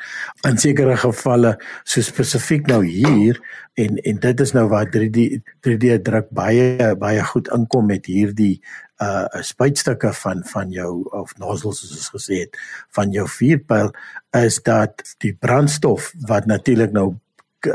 In 0.48 0.60
sekere 0.62 0.98
gevalle 1.00 1.56
so 1.84 2.04
spesifiek 2.06 2.68
nou 2.72 2.82
hier 2.86 3.40
en 3.80 3.98
en 4.12 4.22
dit 4.28 4.46
is 4.46 4.54
nou 4.58 4.68
waar 4.72 4.92
3D 4.92 5.26
3D 5.66 5.98
druk 6.06 6.30
baie 6.36 6.94
baie 7.00 7.26
goed 7.32 7.52
inkom 7.56 7.90
met 7.94 8.12
hierdie 8.12 8.58
uh 9.00 9.42
spuitstukke 9.46 10.12
van 10.22 10.44
van 10.54 10.72
jou 10.76 10.92
of 11.16 11.32
nozzles 11.40 11.80
soos 11.80 11.96
ons 11.96 12.10
gesê 12.18 12.44
het 12.44 12.58
van 12.98 13.14
jou 13.16 13.28
vuurpyl 13.40 13.94
is 14.42 14.60
dat 14.66 15.04
die 15.24 15.34
brandstof 15.34 16.12
wat 16.28 16.50
natuurlik 16.52 16.92
nou 16.92 17.14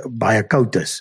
baie 0.09 0.43
koud 0.49 0.77
is. 0.81 1.01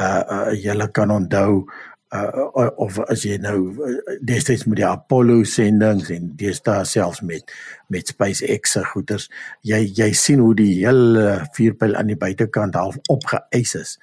Uh, 0.00 0.22
uh 0.34 0.52
jy 0.56 0.76
kan 0.92 1.10
onthou 1.10 1.64
uh 2.12 2.68
of 2.76 2.98
as 3.08 3.24
jy 3.24 3.38
nou 3.40 3.72
uh, 3.72 4.16
destyds 4.20 4.66
met 4.68 4.82
die 4.82 4.86
Apollo 4.86 5.46
sendings 5.48 6.10
en 6.12 6.28
deesdae 6.36 6.84
selfs 6.88 7.22
met 7.24 7.52
met 7.92 8.12
SpaceX 8.12 8.76
se 8.76 8.84
goeders 8.92 9.28
jy 9.64 9.80
jy 9.96 10.10
sien 10.16 10.42
hoe 10.44 10.52
die 10.58 10.74
hele 10.82 11.40
vuurpyl 11.56 11.96
aan 11.96 12.12
die 12.12 12.18
buitekant 12.20 12.76
half 12.76 12.98
opgeëis 13.12 13.74
is 13.80 13.94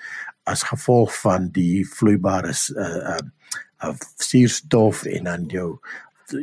as 0.50 0.66
gevolg 0.72 1.14
van 1.22 1.52
die 1.54 1.86
vloeibare 1.86 2.56
uh 2.74 2.88
uh, 3.14 3.20
uh 3.86 3.96
suurstof 4.18 5.06
en 5.06 5.30
dan 5.30 5.46
jou 5.54 5.70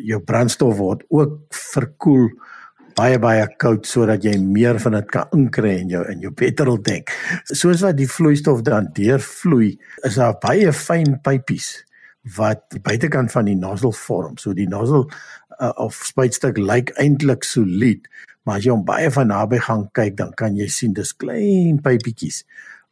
jou 0.06 0.20
brandstof 0.23 0.78
word 0.78 1.02
ook 1.08 1.40
verkoel 1.50 2.30
baie 2.96 3.18
baie 3.20 3.44
koud 3.60 3.86
sodat 3.88 4.24
jy 4.24 4.36
meer 4.40 4.80
van 4.82 4.96
dit 4.98 5.10
kan 5.12 5.32
inkry 5.36 5.74
in 5.82 5.90
jou 5.92 6.02
in 6.10 6.22
jou 6.24 6.32
petrol 6.36 6.78
tank. 6.84 7.12
Soos 7.52 7.84
wat 7.84 7.98
die 7.98 8.08
vloeistof 8.10 8.62
dan 8.66 8.88
deurvloei, 8.96 9.74
is 10.08 10.16
daar 10.20 10.38
baie 10.42 10.72
fyn 10.72 11.18
pypies 11.24 11.74
wat 12.36 12.64
die 12.74 12.82
buitekant 12.82 13.30
van 13.32 13.46
die 13.46 13.58
nozzle 13.58 13.92
vorm. 13.94 14.38
So 14.40 14.54
die 14.56 14.68
nozzle 14.70 15.04
uh, 15.60 15.72
of 15.82 16.00
spuitstuk 16.08 16.58
lyk 16.58 16.94
eintlik 17.00 17.46
solied, 17.46 18.08
maar 18.46 18.58
as 18.58 18.66
jy 18.66 18.72
hom 18.74 18.86
baie 18.88 19.12
van 19.12 19.30
naby 19.30 19.60
gaan 19.62 19.86
kyk, 19.94 20.16
dan 20.18 20.32
kan 20.38 20.56
jy 20.58 20.66
sien 20.72 20.96
dis 20.96 21.12
klein 21.20 21.82
pypietjies 21.84 22.44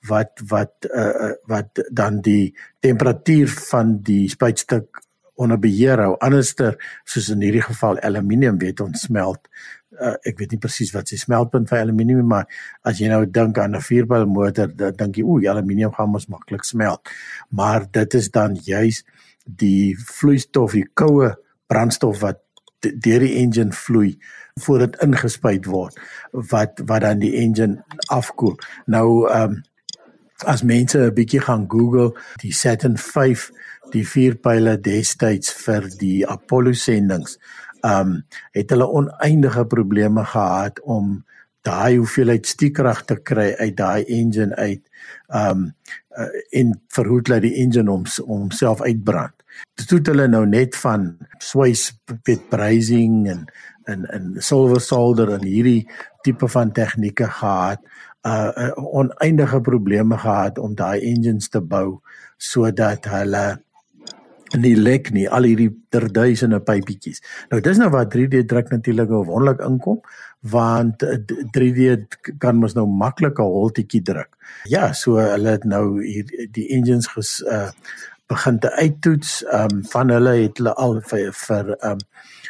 wat 0.09 0.43
wat 0.51 0.85
uh, 0.93 1.33
wat 1.49 1.81
dan 1.89 2.21
die 2.25 2.53
temperatuur 2.85 3.49
van 3.71 3.99
die 4.05 4.29
spuitstuk 4.29 5.01
onder 5.35 5.59
beheer 5.59 5.99
hou. 5.99 6.17
Anderster 6.21 6.77
soos 7.05 7.31
in 7.35 7.43
hierdie 7.43 7.65
geval 7.65 7.99
aluminium 8.01 8.59
weet 8.59 8.81
ons 8.81 9.07
smelt 9.09 9.49
uh, 10.01 10.15
ek 10.27 10.39
weet 10.41 10.55
nie 10.55 10.61
presies 10.63 10.93
wat 10.95 11.11
sy 11.11 11.19
smeltpunt 11.21 11.69
vir 11.71 11.83
aluminium 11.83 12.29
maar 12.31 12.49
as 12.87 13.01
jy 13.01 13.11
nou 13.11 13.25
dink 13.27 13.59
aan 13.59 13.77
'n 13.77 13.85
vuurpyl 13.85 14.27
motor 14.27 14.69
dan 14.69 14.97
dink 14.99 15.19
jy 15.19 15.25
o, 15.25 15.39
aluminium 15.51 15.93
gaan 15.93 16.11
mos 16.11 16.29
maklik 16.29 16.65
smelt. 16.65 17.01
Maar 17.51 17.87
dit 17.91 18.15
is 18.15 18.31
dan 18.31 18.57
juis 18.57 19.05
die 19.45 19.97
vloeistof, 19.97 20.73
die 20.73 20.89
koue 20.95 21.35
brandstof 21.69 22.21
wat 22.21 22.41
deur 22.81 23.21
die 23.21 23.37
engine 23.41 23.73
vloei 23.73 24.19
voordat 24.61 24.99
ingespuit 25.03 25.67
word 25.67 25.97
wat 26.33 26.81
wat 26.87 27.03
dan 27.03 27.19
die 27.19 27.35
engine 27.37 27.85
afkoel. 28.09 28.59
Nou 28.87 29.29
ehm 29.29 29.51
um, 29.51 29.63
as 30.43 30.63
mense 30.63 30.99
'n 30.99 31.15
bietjie 31.15 31.41
gaan 31.41 31.67
Google 31.69 32.15
die 32.43 32.53
Saturn 32.53 32.97
5 32.97 33.51
die 33.93 34.05
vuurpyle 34.07 34.81
destyds 34.81 35.53
vir 35.53 35.89
die 35.99 36.27
Apollo 36.27 36.73
sendinge 36.73 37.39
um 37.85 38.25
het 38.57 38.71
hulle 38.71 38.89
oneindige 38.89 39.65
probleme 39.67 40.25
gehad 40.25 40.81
om 40.81 41.25
daai 41.65 41.97
hoeveelheid 41.97 42.47
stiekrag 42.47 43.05
te 43.05 43.17
kry 43.17 43.55
uit 43.59 43.77
daai 43.77 44.05
engine 44.05 44.57
uit 44.57 44.83
um 45.29 45.73
uh, 46.19 46.29
en 46.61 46.75
verhoed 46.89 47.29
dat 47.29 47.43
die 47.43 47.55
engine 47.63 47.91
hom 47.91 48.05
homself 48.27 48.83
uitbrand. 48.83 49.35
Dit 49.79 49.91
het 49.91 50.11
hulle 50.11 50.27
nou 50.29 50.45
net 50.47 50.77
van 50.77 51.15
sways 51.39 51.93
met 52.27 52.49
brazing 52.51 53.29
en 53.29 53.47
en 53.85 54.07
en 54.09 54.31
silver 54.41 54.81
solder 54.81 55.35
en 55.35 55.45
hierdie 55.45 55.85
tipe 56.25 56.49
van 56.49 56.73
tegnieke 56.73 57.29
gehad 57.29 57.81
uh, 58.27 58.53
uh 58.57 58.73
oneindige 59.01 59.61
probleme 59.61 60.19
gehad 60.19 60.59
om 60.59 60.75
daai 60.75 61.01
engines 61.01 61.49
te 61.49 61.61
bou 61.61 62.01
sodat 62.39 63.05
hulle 63.05 63.45
nie 64.61 64.75
lek 64.77 65.11
nie 65.15 65.25
al 65.31 65.47
hierdie 65.49 65.71
terduisende 65.91 66.61
pypietjies. 66.63 67.23
Nou 67.51 67.61
dis 67.65 67.79
nou 67.81 67.89
waar 67.91 68.07
3D 68.11 68.45
druk 68.51 68.71
natuurlik 68.71 69.11
nou 69.11 69.25
wonderlik 69.27 69.63
inkom 69.67 70.01
want 70.55 71.03
3D 71.57 71.87
eh, 71.89 72.33
kan 72.39 72.59
mos 72.61 72.75
nou 72.77 72.87
maklik 72.87 73.39
'n 73.41 73.55
holtetjie 73.57 74.03
druk. 74.03 74.37
Ja, 74.69 74.93
so 74.93 75.17
hulle 75.17 75.57
het 75.57 75.65
nou 75.65 76.03
hier 76.05 76.25
die 76.53 76.69
engines 76.69 77.07
ges 77.07 77.41
uh 77.41 77.71
begin 78.27 78.59
te 78.59 78.71
uittoets. 78.73 79.45
Um 79.53 79.85
van 79.85 80.09
hulle 80.09 80.31
het 80.43 80.59
hulle 80.59 80.75
al 80.75 81.01
vir 81.01 81.33
vir 81.33 81.77
um 81.85 81.99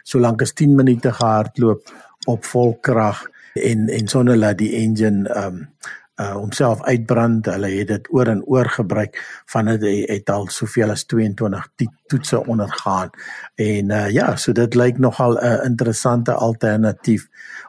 solank 0.05 0.43
as 0.43 0.53
10 0.53 0.77
minute 0.77 1.13
gehardloop 1.13 1.83
op 2.27 2.45
volkrag 2.45 3.25
en 3.55 3.89
en 3.89 4.09
sonder 4.09 4.41
dat 4.41 4.59
die 4.59 4.73
engine 4.83 5.31
um 5.45 5.69
uh 6.15 6.33
homself 6.33 6.83
uitbrand. 6.83 7.47
Hulle 7.47 7.71
het 7.75 7.89
dit 7.89 8.09
oor 8.15 8.29
en 8.31 8.45
oor 8.47 8.69
gebruik 8.71 9.19
van 9.51 9.67
dit 9.73 9.83
het, 9.83 10.11
het 10.11 10.31
al 10.31 10.47
soveel 10.47 10.91
as 10.91 11.05
22 11.05 11.69
toetse 12.07 12.47
ondergaan. 12.47 13.11
En 13.55 13.91
uh 13.91 14.11
ja, 14.11 14.37
so 14.37 14.53
dit 14.53 14.75
lyk 14.75 14.99
nogal 14.99 15.39
'n 15.39 15.67
interessante 15.67 16.33
alternatief 16.33 17.29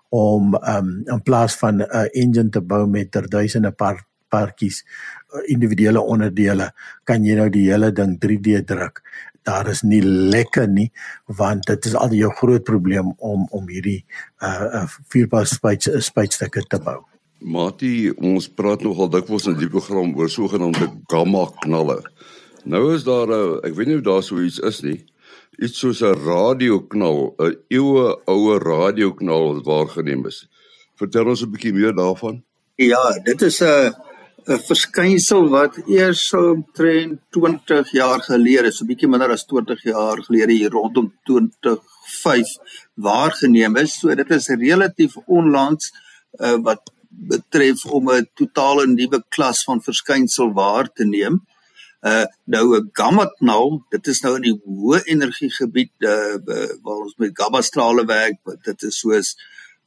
om 0.09 0.55
um 0.55 1.01
in 1.05 1.21
plaas 1.23 1.57
van 1.57 1.75
'n 1.75 1.89
uh, 1.89 2.05
engine 2.11 2.49
te 2.49 2.61
bou 2.61 2.87
met 2.87 3.11
ter 3.11 3.29
duisende 3.29 3.71
paar 3.71 4.05
paartjies 4.27 4.83
uh, 4.83 5.41
individuele 5.45 6.01
onderdele, 6.01 6.71
kan 7.03 7.23
jy 7.23 7.35
nou 7.35 7.49
die 7.49 7.69
hele 7.71 7.91
ding 7.91 8.17
3D 8.19 8.63
druk. 8.65 9.01
Daar 9.45 9.69
is 9.69 9.83
nie 9.85 10.01
lekker 10.03 10.67
nie 10.67 10.89
want 11.39 11.67
dit 11.69 11.85
is 11.85 11.95
al 11.95 12.13
jou 12.17 12.31
groot 12.41 12.63
probleem 12.63 13.13
om 13.17 13.47
om 13.51 13.67
hierdie 13.69 14.01
uh, 14.41 14.81
uh 14.81 14.87
vierpas 15.13 15.57
spuitstukke 15.57 16.65
te 16.69 16.79
bou. 16.81 17.03
Mati, 17.45 18.09
ons 18.09 18.47
praat 18.49 18.81
nogal 18.81 19.11
dikwels 19.13 19.45
in 19.51 19.57
die 19.59 19.69
program 19.69 20.15
oor 20.17 20.31
sogenaamde 20.31 20.87
gamma 21.11 21.45
knalle. 21.61 21.99
Nou 22.65 22.93
is 22.95 23.03
daar 23.05 23.27
'n 23.27 23.59
ek 23.67 23.75
weet 23.75 23.87
nie 23.87 23.97
of 23.97 24.05
daar 24.07 24.23
so 24.23 24.41
iets 24.41 24.59
is 24.59 24.81
nie. 24.81 25.05
Iets 25.61 25.79
soos 25.79 26.01
'n 26.01 26.17
radioknal, 26.25 27.35
'n 27.37 27.55
eeue 27.69 28.17
oue 28.25 28.59
radioknal 28.59 29.53
wat 29.53 29.65
waargeneem 29.65 30.25
is. 30.25 30.47
Vertel 30.95 31.27
ons 31.27 31.43
'n 31.43 31.51
bietjie 31.51 31.73
meer 31.73 31.93
daarvan. 31.93 32.43
Ja, 32.75 33.11
dit 33.23 33.41
is 33.41 33.61
'n 33.61 33.93
'n 34.45 34.61
verskynsel 34.61 35.47
wat 35.49 35.77
eers 35.89 36.27
so 36.29 36.51
omtrent 36.53 37.21
20 37.33 37.91
jaar 37.97 38.21
gelede, 38.21 38.71
so 38.71 38.85
bietjie 38.85 39.09
minder 39.09 39.31
as 39.33 39.45
20 39.49 39.81
jaar 39.89 40.21
gelede 40.27 40.53
hier 40.53 40.69
rondom 40.69 41.07
2005 41.25 42.51
waargeneem 42.93 43.79
is. 43.81 43.97
So 43.99 44.13
dit 44.13 44.29
is 44.29 44.49
relatief 44.49 45.17
onlangs 45.25 45.89
uh, 46.39 46.59
wat 46.61 46.91
betref 47.09 47.85
om 47.85 48.11
'n 48.11 48.29
totale 48.35 48.85
nuwe 48.87 49.23
klas 49.29 49.63
van 49.63 49.81
verskynsel 49.81 50.53
waar 50.53 50.91
te 50.93 51.05
neem. 51.05 51.41
Uh 52.01 52.25
nou 52.45 52.77
'n 52.77 52.89
gamma 52.93 53.25
knal, 53.39 53.81
dit 53.89 54.07
is 54.07 54.21
nou 54.21 54.35
in 54.35 54.41
die 54.41 54.59
hoë 54.61 55.01
energie 55.05 55.49
gebied 55.49 55.93
uh 55.99 56.37
waar 56.83 57.01
ons 57.01 57.15
met 57.17 57.33
gamma 57.33 57.61
strale 57.61 58.05
werk, 58.05 58.37
dit 58.63 58.83
is 58.83 58.99
soos 58.99 59.35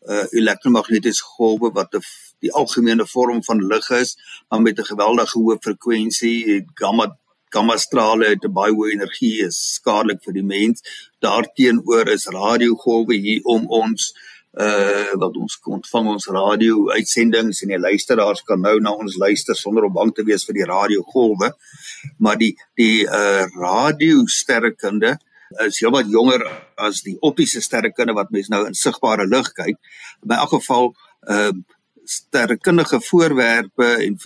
uh 0.08 0.26
elektromagnetiese 0.30 1.22
golwe 1.22 1.70
wat 1.70 1.92
die, 1.92 2.02
die 2.40 2.52
algemene 2.52 3.06
vorm 3.06 3.42
van 3.44 3.66
lig 3.66 3.90
is, 3.90 4.16
maar 4.48 4.62
met 4.62 4.78
'n 4.78 4.90
geweldige 4.92 5.38
hoë 5.38 5.58
frekwensie, 5.60 6.64
gamma 6.74 7.16
gamma 7.50 7.76
strale 7.76 8.26
het 8.28 8.44
'n 8.44 8.52
baie 8.52 8.72
hoë 8.72 8.92
energie, 8.92 9.46
is 9.46 9.74
skadelik 9.74 10.22
vir 10.22 10.32
die 10.32 10.42
mens. 10.42 10.82
Daarteenoor 11.20 12.08
is 12.08 12.26
radiogolwe 12.26 13.14
hier 13.14 13.40
om 13.44 13.66
ons 13.66 14.12
uh 14.58 15.12
wat 15.20 15.36
ons 15.36 15.58
ontvang 15.64 16.06
ons 16.08 16.26
radio 16.32 16.88
uitsendings 16.90 17.62
en 17.62 17.68
die 17.74 17.78
luisteraars 17.78 18.42
kan 18.48 18.60
nou 18.60 18.78
na 18.80 18.90
ons 18.90 19.16
luister 19.20 19.54
sonder 19.54 19.84
om 19.84 19.92
bang 19.92 20.10
te 20.14 20.24
wees 20.24 20.46
vir 20.48 20.56
die 20.56 20.66
radiogolwe 20.66 21.52
maar 22.18 22.38
die 22.40 22.54
die 22.74 23.04
uh 23.04 23.44
radio 23.60 24.24
sterrekunde 24.26 25.18
is 25.66 25.78
heelwat 25.78 26.08
jonger 26.10 26.42
as 26.74 27.02
die 27.04 27.14
optiese 27.20 27.60
sterrekunde 27.60 28.16
wat 28.16 28.32
mens 28.34 28.48
nou 28.48 28.64
in 28.66 28.74
sigbare 28.74 29.28
lig 29.28 29.52
kyk 29.52 29.76
in 30.24 30.34
elk 30.38 30.56
geval 30.56 30.94
uh 31.28 31.52
sterrekundige 32.08 33.00
voorwerpe 33.04 33.88
en 34.06 34.16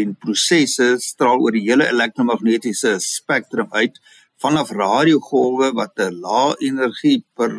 en 0.00 0.14
prosesse 0.24 0.88
straal 1.02 1.44
oor 1.44 1.54
die 1.54 1.66
hele 1.68 1.86
elektromagnetiese 1.92 2.96
spektrum 3.04 3.68
uit 3.70 4.00
vanaf 4.42 4.70
radiogolwe 4.70 5.70
wat 5.80 5.94
'n 5.98 6.18
lae 6.24 6.56
energie 6.70 7.24
per 7.36 7.54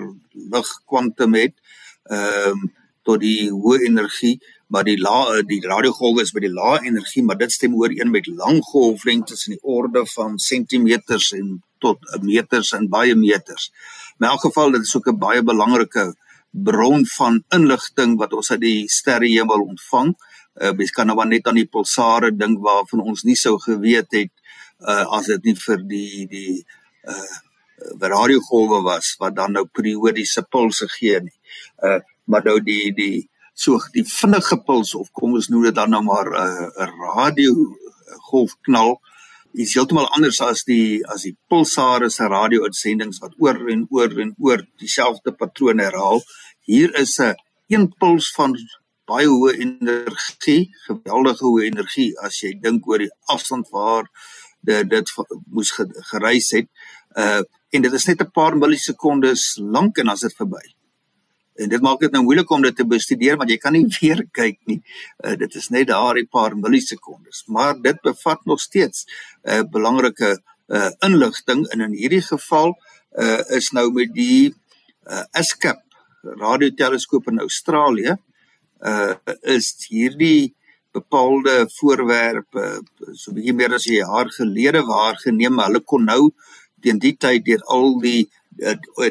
lig 0.53 0.69
kwantum 0.89 1.33
het 1.33 1.55
ehm 2.12 2.51
um, 2.51 2.71
tot 3.03 3.19
die 3.19 3.50
hoë 3.51 3.79
energie 3.89 4.38
maar 4.67 4.83
die 4.83 5.00
lae 5.01 5.43
die 5.50 5.62
radiogolwe 5.71 6.21
is 6.21 6.33
by 6.36 6.43
die 6.45 6.55
lae 6.62 6.83
energie 6.86 7.24
maar 7.24 7.39
dit 7.39 7.51
stem 7.51 7.75
ooreen 7.75 8.12
met 8.12 8.27
lang 8.27 8.59
golflengtes 8.71 9.48
in 9.48 9.55
die 9.57 9.63
orde 9.77 10.05
van 10.15 10.38
sentimeters 10.38 11.31
en 11.39 11.63
tot 11.79 12.00
meters 12.21 12.74
en 12.77 12.89
baie 12.91 13.15
meters. 13.15 13.71
In 14.19 14.27
elk 14.27 14.41
geval 14.48 14.71
dit 14.75 14.81
is 14.81 14.95
ook 14.95 15.07
'n 15.07 15.17
baie 15.17 15.43
belangrike 15.43 16.15
bron 16.51 17.06
van 17.18 17.44
inligting 17.56 18.18
wat 18.18 18.34
ons 18.34 18.51
uit 18.51 18.62
die 18.62 18.88
sterrehemel 18.89 19.65
ontvang. 19.68 20.13
Uh 20.60 20.72
mens 20.75 20.91
kan 20.91 21.08
nou 21.08 21.25
net 21.25 21.48
aan 21.48 21.60
die 21.62 21.70
pulsare 21.70 22.32
dink 22.36 22.60
waarvan 22.63 23.06
ons 23.06 23.24
nie 23.24 23.38
sou 23.38 23.58
geweet 23.60 24.12
het 24.12 24.34
uh 24.79 25.06
as 25.18 25.29
dit 25.32 25.51
nie 25.51 25.56
vir 25.56 25.86
die 25.88 26.25
die 26.27 26.56
uh 27.08 27.38
radiogolwe 28.00 28.82
was 28.84 29.15
wat 29.20 29.36
dan 29.36 29.53
nou 29.56 29.65
periodiese 29.65 30.44
pulse 30.51 30.88
gee 31.00 31.20
nie. 31.22 31.38
Uh 31.84 32.00
maar 32.25 32.44
nou 32.46 32.60
die 32.62 32.94
die 32.94 33.29
so 33.53 33.79
die 33.94 34.06
vinnige 34.08 34.58
puls 34.63 34.96
of 34.96 35.12
kom 35.12 35.34
ons 35.36 35.50
noem 35.50 35.70
dit 35.70 35.75
dan 35.75 35.89
nou 35.89 36.01
maar 36.03 36.29
'n 36.29 36.72
uh, 36.84 36.89
radio 37.15 37.53
golfknal 38.29 39.00
is 39.53 39.74
heeltemal 39.74 40.08
anders 40.15 40.41
as 40.41 40.63
die 40.68 41.01
as 41.13 41.24
die 41.25 41.36
pulsare 41.50 42.10
se 42.13 42.27
radio-uitsendings 42.29 43.22
wat 43.24 43.34
oor 43.41 43.58
en 43.72 43.86
oor 43.89 44.13
en 44.22 44.34
oor 44.38 44.63
dieselfde 44.82 45.34
patrone 45.34 45.84
herhaal. 45.84 46.22
Hier 46.65 46.94
is 47.00 47.20
'n 47.20 47.36
een 47.68 47.88
puls 48.00 48.32
van 48.36 48.56
baie 49.06 49.27
hoë 49.27 49.58
energie, 49.58 50.70
geweldige 50.88 51.46
hoë 51.46 51.65
energie 51.65 52.13
as 52.22 52.41
jy 52.44 52.53
dink 52.62 52.88
oor 52.88 53.00
die 53.00 53.13
afstand 53.25 53.70
waar 53.72 54.06
dit 54.62 54.89
dit 54.89 55.08
moes 55.48 55.72
gereis 56.12 56.51
het. 56.51 56.68
Uh 57.15 57.41
en 57.72 57.82
dit 57.82 57.94
is 57.94 58.06
net 58.06 58.22
'n 58.22 58.32
paar 58.34 58.58
millisekondes 58.58 59.58
lank 59.62 59.98
en 59.98 60.10
as 60.10 60.20
dit 60.25 60.36
verby. 60.36 60.78
En 61.60 61.70
dit 61.70 61.82
maak 61.82 62.00
dit 62.00 62.12
nou 62.12 62.24
moeilik 62.24 62.51
om 62.56 62.62
dit 62.63 62.75
te 62.75 62.86
bestudeer 62.88 63.38
want 63.39 63.51
jy 63.51 63.58
kan 63.58 63.75
nie 63.75 63.86
weer 64.00 64.24
kyk 64.32 64.60
nie. 64.72 64.80
Uh, 65.24 65.36
dit 65.39 65.56
is 65.56 65.70
net 65.70 65.89
daardie 65.92 66.28
paar 66.28 66.56
millisekondes, 66.58 67.46
maar 67.48 67.75
dit 67.82 68.00
bevat 68.06 68.46
nog 68.46 68.62
steeds 68.62 69.06
'n 69.06 69.60
uh, 69.60 69.63
belangrike 69.72 70.38
uh, 70.68 70.89
inligting 71.06 71.66
en 71.74 71.82
in 71.82 71.94
hierdie 71.98 72.22
geval 72.22 72.75
uh, 73.18 73.42
is 73.58 73.72
nou 73.72 73.89
met 73.94 74.13
die 74.13 74.54
uh, 75.10 75.24
ESCAP 75.32 75.82
radioteleskoop 76.39 77.28
in 77.32 77.39
Australië 77.39 78.16
uh, 78.86 79.13
is 79.42 79.74
hierdie 79.89 80.56
bepaalde 80.92 81.68
voorwerpe 81.80 82.82
so 83.13 83.32
'n 83.32 83.36
bietjie 83.36 83.54
meer 83.54 83.74
as 83.74 83.88
'n 83.88 84.01
jaar 84.06 84.30
gelede 84.30 84.82
waargeneem. 84.86 85.60
Hulle 85.60 85.80
kon 85.80 86.04
nou 86.06 86.32
teen 86.82 87.00
die 87.00 87.16
tyd 87.18 87.46
deur 87.46 87.63
al 87.68 88.00
die 88.00 88.30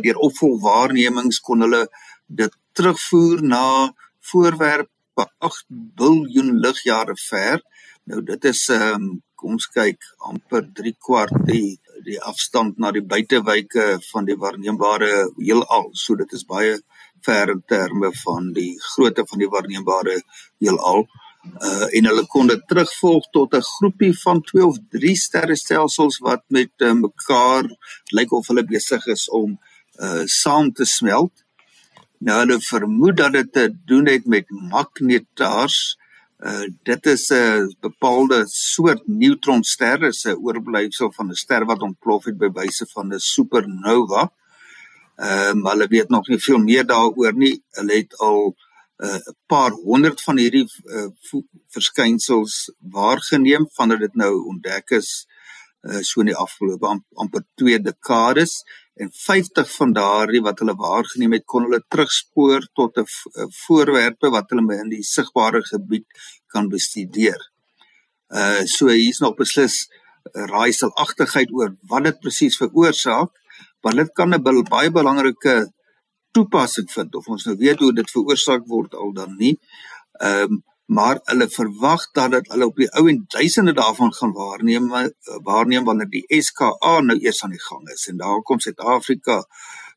deur 0.05 0.19
opvolgwaarnemings 0.29 1.41
kon 1.41 1.61
hulle 1.61 1.89
dit 2.29 2.55
terugvoer 2.73 3.43
na 3.43 3.93
voorwerpe 4.31 5.27
8 5.39 5.65
biljoen 5.69 6.59
ligjare 6.61 7.17
ver. 7.29 7.63
Nou 8.05 8.23
dit 8.23 8.45
is 8.45 8.69
ehm 8.69 8.95
um, 8.95 9.09
kom 9.39 9.55
ons 9.55 9.69
kyk 9.71 10.03
amper 10.27 10.65
3 10.75 10.93
kwart 10.99 11.35
die 11.47 11.79
die 12.07 12.19
afstand 12.31 12.79
na 12.83 12.91
die 12.95 13.05
buitewyke 13.07 13.87
van 14.11 14.27
die 14.27 14.37
waarneembare 14.39 15.29
heelal. 15.39 15.91
So 15.95 16.17
dit 16.19 16.33
is 16.35 16.45
baie 16.47 16.79
ver 17.27 17.53
in 17.55 17.63
terme 17.67 18.11
van 18.25 18.53
die 18.55 18.73
grootte 18.93 19.25
van 19.31 19.43
die 19.43 19.51
waarneembare 19.55 20.21
heelal. 20.63 21.07
Uh 21.63 21.87
en 21.99 22.11
hulle 22.11 22.25
kon 22.33 22.51
dit 22.51 22.63
terugvolg 22.71 23.29
tot 23.33 23.55
'n 23.55 23.69
groepie 23.73 24.15
van 24.25 24.43
2 24.43 24.67
of 24.67 24.79
3 24.91 25.15
sterrestelsels 25.17 26.19
wat 26.19 26.43
met 26.49 26.73
uh, 26.79 26.93
mekaar 26.93 27.65
lyk 28.19 28.33
of 28.33 28.47
hulle 28.47 28.65
besig 28.65 29.07
is 29.07 29.29
om 29.29 29.59
uh 30.01 30.23
saam 30.25 30.73
te 30.73 30.85
smelt. 30.85 31.33
Nou 32.19 32.39
hulle 32.41 32.59
vermoed 32.67 33.17
dat 33.17 33.33
dit 33.33 33.53
te 33.53 33.69
doen 33.87 34.07
het 34.07 34.27
met 34.27 34.51
magnetars. 34.51 35.97
Uh 36.39 36.67
dit 36.83 37.07
is 37.07 37.31
'n 37.31 37.77
bepaalde 37.81 38.45
soort 38.47 39.03
neutronster, 39.07 40.03
is 40.03 40.25
'n 40.25 40.39
oorblyfsel 40.47 41.13
van 41.13 41.31
'n 41.31 41.35
ster 41.35 41.65
wat 41.65 41.83
ontplof 41.83 42.25
het 42.25 42.39
by 42.39 42.51
wyse 42.51 42.87
van 42.87 43.15
'n 43.15 43.19
supernova. 43.19 44.33
Ehm 45.17 45.61
maar 45.61 45.73
hulle 45.73 45.87
weet 45.87 46.09
nog 46.09 46.29
nie 46.29 46.39
veel 46.39 46.59
meer 46.59 46.87
daaroor 46.87 47.35
nie. 47.35 47.63
Hulle 47.71 47.95
het 47.95 48.19
al 48.19 48.57
'n 48.99 49.07
uh, 49.07 49.19
paar 49.47 49.71
honderd 49.71 50.21
van 50.21 50.39
hierdie 50.39 50.67
uh, 50.85 51.07
verskynsels 51.69 52.73
waargeneem 52.79 53.69
vandat 53.73 53.99
dit 53.99 54.15
nou 54.15 54.45
ontdek 54.45 54.91
is 54.91 55.27
uh, 55.83 56.01
so 56.01 56.21
in 56.21 56.27
die 56.27 56.37
afgelope 56.37 56.87
am, 56.87 57.05
amper 57.15 57.45
2 57.55 57.81
dekades 57.81 58.65
en 58.99 59.11
50 59.13 59.71
van 59.77 59.93
daardie 59.93 60.43
wat 60.43 60.59
hulle 60.63 60.75
waargeneem 60.79 61.37
het 61.37 61.47
kon 61.47 61.67
hulle 61.67 61.81
terugspoor 61.89 62.67
tot 62.75 62.99
'n 62.99 63.07
voorwerpe 63.65 64.31
wat 64.31 64.51
hulle 64.51 64.81
in 64.81 64.91
die 64.91 65.03
sigbare 65.03 65.63
gebied 65.73 66.07
kan 66.47 66.69
bestudeer. 66.69 67.41
Uh 68.29 68.63
so 68.65 68.89
hier's 68.89 69.21
nog 69.21 69.37
beslis 69.37 69.89
raaiselagtigheid 70.33 71.51
oor 71.53 71.77
wat 71.89 72.05
dit 72.05 72.21
presies 72.21 72.57
veroorsaak, 72.57 73.31
want 73.83 73.97
dit 73.97 74.13
kan 74.13 74.35
'n 74.35 74.65
baie 74.69 74.91
belangrike 74.91 75.73
toepassing 76.31 76.91
vind 76.91 77.15
of 77.15 77.27
ons 77.27 77.45
nou 77.45 77.57
weet 77.57 77.79
hoe 77.79 77.93
dit 77.93 78.11
veroorsaak 78.11 78.67
word 78.67 78.95
al 78.95 79.13
dan 79.13 79.37
nie. 79.37 79.59
Ehm 80.21 80.53
um, 80.53 80.65
maar 80.89 81.19
hulle 81.29 81.49
verwag 81.53 82.07
dat 82.17 82.31
dit 82.33 82.47
hulle 82.53 82.67
op 82.71 82.79
die 82.81 82.89
ou 82.97 83.05
en 83.11 83.19
duisende 83.35 83.75
daarvan 83.77 84.13
gaan 84.15 84.33
waarneem 84.33 84.87
waarneem 85.45 85.85
wanneer 85.85 86.09
die 86.09 86.41
SKA 86.43 86.95
nou 87.05 87.19
eers 87.21 87.43
aan 87.45 87.53
die 87.53 87.61
gang 87.61 87.89
is. 87.93 88.07
En 88.09 88.17
daar 88.17 88.41
kom 88.43 88.61
Suid-Afrika 88.61 89.43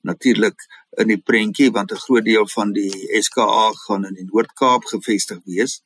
natuurlik 0.02 0.66
in 1.00 1.08
die 1.08 1.22
prentjie 1.30 1.72
want 1.72 1.92
'n 1.92 2.04
groot 2.06 2.26
deel 2.26 2.48
van 2.48 2.74
die 2.76 2.92
SKA 3.22 3.72
gaan 3.86 4.06
in 4.06 4.20
die 4.20 4.28
Noord-Kaap 4.28 4.84
gevestig 4.84 5.40
wees. 5.46 5.82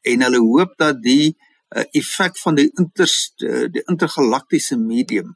En 0.00 0.22
hulle 0.22 0.38
hoop 0.38 0.76
dat 0.76 1.02
die 1.02 1.34
uh, 1.76 1.84
effek 1.90 2.38
van 2.38 2.54
die 2.54 2.70
inter 2.74 3.10
uh, 3.44 3.66
die 3.72 3.82
intergalaktiese 3.86 4.76
medium 4.76 5.34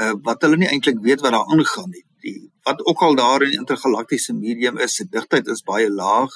uh, 0.00 0.12
wat 0.22 0.42
hulle 0.42 0.56
nie 0.56 0.68
eintlik 0.68 1.00
weet 1.02 1.24
wat 1.24 1.32
daar 1.32 1.48
aangaan 1.48 1.90
nie 1.90 2.04
die 2.22 2.50
wat 2.66 2.84
ook 2.86 3.02
al 3.02 3.16
daar 3.18 3.42
in 3.42 3.54
die 3.54 3.58
intergalaktiese 3.62 4.34
medium 4.34 4.78
is 4.78 4.94
se 4.94 5.08
digtheid 5.08 5.48
is 5.48 5.64
baie 5.66 5.90
laag 5.90 6.34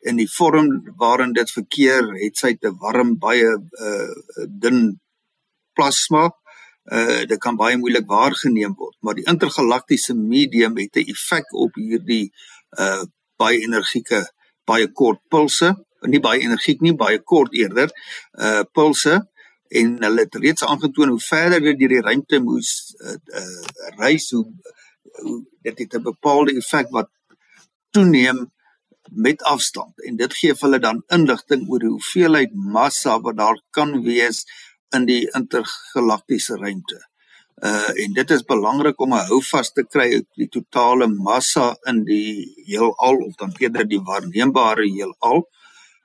in 0.00 0.16
die 0.16 0.28
vorm 0.32 0.68
waarin 0.96 1.32
dit 1.36 1.50
verkeer 1.50 2.06
het 2.20 2.38
sy 2.40 2.54
te 2.56 2.72
warm 2.80 3.16
baie 3.20 3.48
uh 3.56 4.46
dun 4.48 5.00
plasma. 5.76 6.30
Uh 6.90 7.24
dit 7.28 7.40
kan 7.40 7.58
baie 7.60 7.76
moeilik 7.76 8.08
waargeneem 8.08 8.74
word 8.78 8.96
maar 9.04 9.18
die 9.18 9.26
intergalaktiese 9.28 10.14
medium 10.16 10.78
het 10.80 10.96
'n 10.96 11.12
effek 11.14 11.52
op 11.52 11.76
hierdie 11.76 12.32
uh 12.78 13.04
baie 13.36 13.60
energieke 13.60 14.24
baie 14.64 14.88
kort 14.92 15.20
pulse. 15.28 15.74
Nie 16.02 16.20
baie 16.20 16.40
energiek 16.40 16.80
nie 16.80 16.96
baie 16.96 17.18
kort 17.18 17.52
eerder 17.52 17.90
uh 18.38 18.62
pulse. 18.72 19.20
En 19.70 20.02
hulle 20.02 20.20
het 20.20 20.34
reeds 20.34 20.64
aangetoon 20.64 21.08
hoe 21.08 21.20
verder 21.22 21.60
dit 21.60 21.78
deur 21.78 21.88
die 21.88 22.02
ruimte 22.02 22.40
moes 22.42 22.70
uh, 22.98 23.14
uh 23.40 23.90
reis 23.98 24.30
hoe, 24.34 24.46
hoe 25.22 25.44
dit 25.62 25.78
het 25.78 25.94
'n 25.94 26.02
bepaalde 26.02 26.56
effek 26.56 26.90
wat 26.90 27.10
toeneem 27.90 28.50
met 29.08 29.42
afstand 29.42 30.02
en 30.06 30.16
dit 30.16 30.34
gee 30.34 30.54
hulle 30.60 30.78
dan 30.78 31.02
inligting 31.08 31.68
oor 31.68 31.82
die 31.82 31.92
hoeveelheid 31.92 32.54
massa 32.54 33.20
wat 33.20 33.36
daar 33.36 33.60
kan 33.70 34.02
wees 34.04 34.44
in 34.96 35.06
die 35.06 35.22
intergalaktiese 35.38 36.56
ruimte. 36.56 37.00
Uh 37.60 37.90
en 38.04 38.12
dit 38.16 38.30
is 38.30 38.44
belangrik 38.44 39.00
om 39.00 39.14
'n 39.14 39.26
houvas 39.28 39.72
te 39.72 39.84
kry 39.84 40.08
op 40.18 40.26
die 40.34 40.48
totale 40.48 41.06
massa 41.06 41.76
in 41.84 42.04
die 42.04 42.52
heelal 42.66 43.16
of 43.26 43.34
dan 43.34 43.54
eerder 43.58 43.88
die 43.88 44.00
waarneembare 44.00 44.86
heelal. 44.88 45.48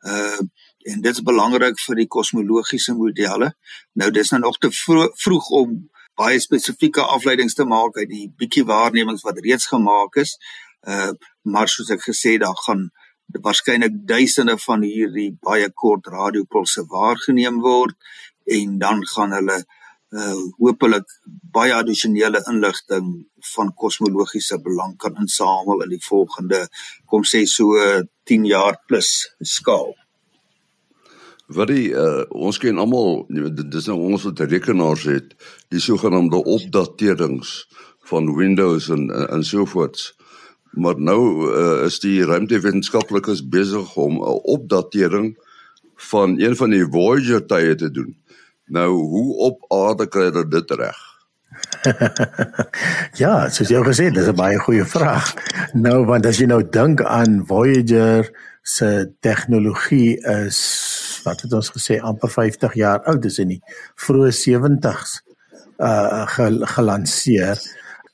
Uh 0.04 0.40
en 0.86 1.02
dit 1.02 1.12
is 1.12 1.22
belangrik 1.22 1.80
vir 1.80 1.96
die 1.96 2.08
kosmologiese 2.08 2.94
modelle. 2.94 3.54
Nou 3.94 4.12
dis 4.12 4.30
nou 4.32 4.42
nog 4.42 4.58
te 4.58 4.72
vro 4.72 5.10
vroeg 5.16 5.50
om 5.50 5.90
baie 6.16 6.40
spesifieke 6.40 7.02
afleidings 7.02 7.54
te 7.54 7.66
maak 7.66 7.98
uit 7.98 8.10
die 8.10 8.28
bietjie 8.38 8.66
waarnemings 8.66 9.24
wat 9.26 9.40
reeds 9.40 9.68
gemaak 9.68 10.16
is. 10.16 10.38
Uh 10.88 11.14
maar 11.54 11.70
soos 11.70 11.92
ek 11.94 12.02
gesê 12.02 12.38
daar 12.42 12.58
gaan 12.66 12.90
waarskynlik 13.46 13.96
duisende 14.10 14.58
van 14.58 14.82
hierdie 14.86 15.32
baie 15.42 15.70
kort 15.70 16.08
radiopulse 16.08 16.86
waargeneem 16.90 17.60
word 17.62 17.96
en 18.58 18.78
dan 18.80 19.02
gaan 19.14 19.34
hulle 19.38 19.58
uh 20.16 20.42
hopelik 20.62 21.08
baie 21.58 21.74
addisionele 21.74 22.42
inligting 22.52 23.12
van 23.56 23.74
kosmologiese 23.74 24.60
belang 24.62 24.98
kan 24.98 25.18
insamel 25.22 25.84
in 25.86 25.94
die 25.96 26.06
volgende 26.10 26.66
kom 27.06 27.26
sê 27.26 27.46
so 27.50 27.74
10 28.26 28.46
jaar 28.46 28.80
plus 28.88 29.12
skaal. 29.42 29.94
Wat 31.48 31.70
die 31.70 31.92
uh, 31.94 32.26
ons 32.34 32.58
ken 32.58 32.80
almal 32.82 33.26
dis 33.30 33.90
nou 33.90 33.98
ons 34.08 34.24
wat 34.26 34.46
rekenaars 34.50 35.06
het 35.10 35.36
die 35.74 35.82
sogenaamde 35.82 36.42
opdaterings 36.42 37.66
van 38.10 38.32
Windows 38.38 38.90
en 38.90 39.10
en 39.14 39.44
so 39.44 39.66
voort. 39.66 40.14
Maar 40.76 41.00
nou 41.00 41.22
uh, 41.48 41.86
is 41.86 42.00
die 42.04 42.26
ruimtewetenskaplikes 42.26 43.48
besig 43.50 43.96
om 43.96 44.20
'n 44.20 44.40
opdatering 44.56 45.36
van 45.96 46.40
een 46.40 46.56
van 46.56 46.70
die 46.70 46.86
Voyager 46.92 47.46
tye 47.46 47.76
te 47.76 47.92
doen. 47.92 48.18
Nou 48.66 48.92
hoe 48.92 49.36
op 49.36 49.66
aarde 49.72 50.08
kry 50.08 50.30
hulle 50.32 50.48
dit 50.48 50.72
reg? 50.72 50.98
ja, 53.24 53.50
soos 53.50 53.70
jy 53.70 53.80
gesê 53.86 54.10
dis 54.12 54.28
'n 54.28 54.36
baie 54.36 54.60
goeie 54.60 54.86
vraag. 54.86 55.34
Nou 55.74 56.06
want 56.06 56.26
as 56.26 56.38
jy 56.38 56.48
nou 56.52 56.64
dink 56.70 57.02
aan 57.02 57.46
Voyager 57.48 58.32
se 58.62 59.14
tegnologie 59.20 60.18
is 60.20 60.60
wat 61.24 61.42
het 61.42 61.54
ons 61.54 61.70
gesê 61.70 62.00
amper 62.02 62.30
50 62.30 62.74
jaar 62.74 63.00
oud, 63.06 63.22
dis 63.22 63.40
in 63.40 63.48
die 63.56 63.62
vroeë 63.96 64.32
70s 64.34 65.22
uh 65.80 66.26
gelanseer 66.76 67.60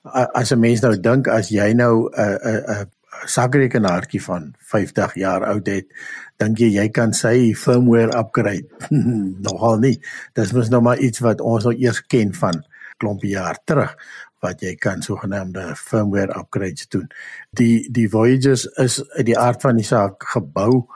as 0.03 0.51
'n 0.51 0.59
mens 0.59 0.81
nou 0.81 0.95
dink 0.99 1.27
as 1.27 1.49
jy 1.49 1.73
nou 1.73 2.09
'n 2.09 2.37
'n 2.43 2.63
'n 2.67 2.89
sakrekenaartjie 3.25 4.23
van 4.23 4.55
50 4.57 5.13
jaar 5.15 5.45
oud 5.45 5.67
het, 5.67 5.87
dink 6.37 6.57
jy 6.57 6.69
jy 6.73 6.89
kan 6.89 7.13
sy 7.13 7.53
firmware 7.53 8.17
upgrade? 8.17 8.67
Nogal 9.45 9.79
nie. 9.79 10.01
Dis 10.33 10.53
mos 10.53 10.69
nou 10.69 10.81
maar 10.81 10.97
iets 10.97 11.19
wat 11.19 11.41
ons 11.41 11.65
al 11.65 11.77
eers 11.77 12.01
ken 12.01 12.33
van 12.33 12.63
klompie 12.97 13.33
jaar 13.35 13.57
terug 13.65 13.95
wat 14.41 14.61
jy 14.61 14.75
kan 14.75 15.01
sogenaamde 15.01 15.75
firmware 15.77 16.33
upgrades 16.39 16.87
doen. 16.89 17.07
Die 17.53 17.87
die 17.91 18.07
Voyagers 18.09 18.65
is 18.81 19.01
uit 19.17 19.25
die 19.25 19.37
aard 19.37 19.61
van 19.61 19.75
die 19.75 19.85
saak 19.85 20.23
gebou 20.33 20.87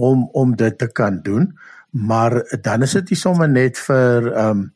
om 0.00 0.28
om 0.32 0.56
dit 0.56 0.78
te 0.78 0.88
kan 0.88 1.20
doen, 1.22 1.52
maar 1.90 2.42
dan 2.60 2.82
is 2.82 2.92
dit 2.92 3.10
nie 3.10 3.20
sommer 3.20 3.48
net 3.48 3.78
vir 3.78 4.32
ehm 4.32 4.50
um, 4.50 4.72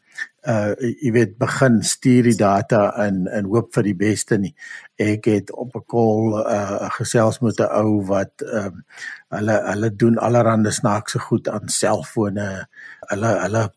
uh 0.48 0.72
jy 0.80 1.12
weet 1.12 1.34
begin 1.38 1.82
stuur 1.84 2.30
die 2.30 2.36
data 2.36 2.94
in 3.06 3.26
in 3.28 3.48
hoop 3.52 3.74
vir 3.74 3.84
die 3.90 3.96
beste 3.96 4.38
nie. 4.38 4.54
Ek 4.96 5.28
het 5.28 5.52
op 5.52 5.76
'n 5.76 5.84
call 5.86 6.40
uh 6.40 6.88
gesels 6.96 7.40
met 7.40 7.60
'n 7.60 7.68
ou 7.68 8.04
wat 8.06 8.42
ehm 8.42 8.66
um, 8.66 8.84
hulle 9.28 9.56
hulle 9.70 9.90
doen 9.96 10.18
allerlei 10.18 10.72
snaakse 10.72 11.18
goed 11.18 11.48
aan 11.48 11.68
selfone. 11.68 12.66
Hulle 13.10 13.30
hulle 13.44 13.70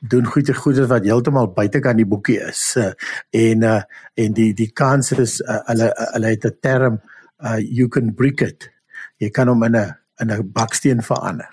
doen 0.00 0.26
goeie 0.26 0.54
goeie 0.54 0.86
wat 0.86 1.04
heeltemal 1.04 1.52
buitekant 1.52 1.96
die 1.96 2.06
boekie 2.06 2.40
is. 2.40 2.76
Uh, 2.76 2.92
en 3.30 3.62
uh 3.62 3.82
en 4.14 4.32
die 4.32 4.52
die 4.54 4.72
kans 4.72 5.12
is 5.12 5.40
uh, 5.40 5.62
hulle 5.66 5.92
hulle 6.12 6.26
het 6.26 6.44
'n 6.44 6.58
term 6.60 7.00
uh 7.44 7.58
you 7.58 7.88
can 7.88 8.14
brick 8.14 8.40
it. 8.40 8.70
Jy 9.18 9.30
kan 9.30 9.48
hom 9.48 9.62
in 9.62 9.76
'n 9.76 9.94
in 10.20 10.30
'n 10.32 10.52
baksteen 10.52 11.02
verander. 11.02 11.50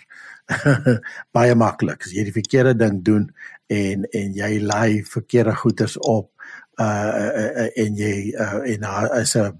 baie 1.35 1.55
maklik. 1.55 2.03
As 2.03 2.13
jy 2.13 2.25
die 2.27 2.35
verkeerde 2.35 2.75
ding 2.75 3.01
doen 3.03 3.29
en 3.67 4.05
en 4.11 4.33
jy 4.33 4.59
lei 4.59 5.03
verkeerde 5.05 5.55
goeders 5.55 5.97
op 5.97 6.31
uh, 6.81 6.85
uh 6.85 7.67
en 7.83 7.97
jy 7.97 8.33
uh, 8.33 8.61
en 8.73 8.79
daar 8.81 9.19
is 9.19 9.35
'n 9.37 9.53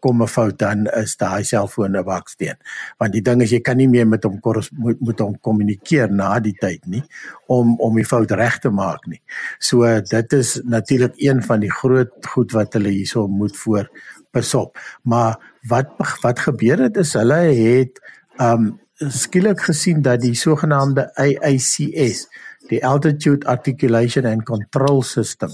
kom 0.00 0.22
'n 0.22 0.28
fout 0.28 0.58
dan 0.58 0.86
is 0.86 1.16
daai 1.16 1.44
selfoon 1.44 1.96
'n 1.96 2.04
baksteen. 2.04 2.56
Want 2.98 3.12
die 3.12 3.22
ding 3.22 3.42
is 3.42 3.50
jy 3.50 3.60
kan 3.60 3.76
nie 3.76 3.88
meer 3.88 4.08
met 4.08 4.24
hom 4.24 4.40
moet 4.42 5.00
moet 5.00 5.18
hom 5.18 5.40
kommunikeer 5.40 6.10
na 6.10 6.40
die 6.40 6.56
tyd 6.60 6.86
nie 6.86 7.02
om 7.46 7.80
om 7.80 7.94
die 7.94 8.04
fout 8.04 8.30
reg 8.30 8.58
te 8.58 8.70
maak 8.70 9.06
nie. 9.06 9.22
So 9.58 10.00
dit 10.00 10.32
is 10.32 10.60
natuurlik 10.64 11.14
een 11.16 11.42
van 11.42 11.60
die 11.60 11.72
groot 11.72 12.26
goed 12.26 12.52
wat 12.52 12.72
hulle 12.72 12.88
hierso 12.88 13.26
moet 13.28 13.56
voor 13.56 13.88
besop. 14.32 14.78
Maar 15.02 15.36
wat 15.68 15.88
wat 16.22 16.38
gebeur 16.38 16.78
het 16.78 16.96
is 16.96 17.12
hulle 17.12 17.34
het 17.34 18.00
um 18.40 18.80
skielik 19.10 19.60
gesien 19.60 20.02
dat 20.02 20.20
die 20.20 20.34
sogenaamde 20.34 21.10
AACS, 21.14 22.26
die 22.72 22.84
Altitude 22.84 23.46
Articulation 23.46 24.26
and 24.26 24.46
Control 24.48 25.02
System 25.02 25.50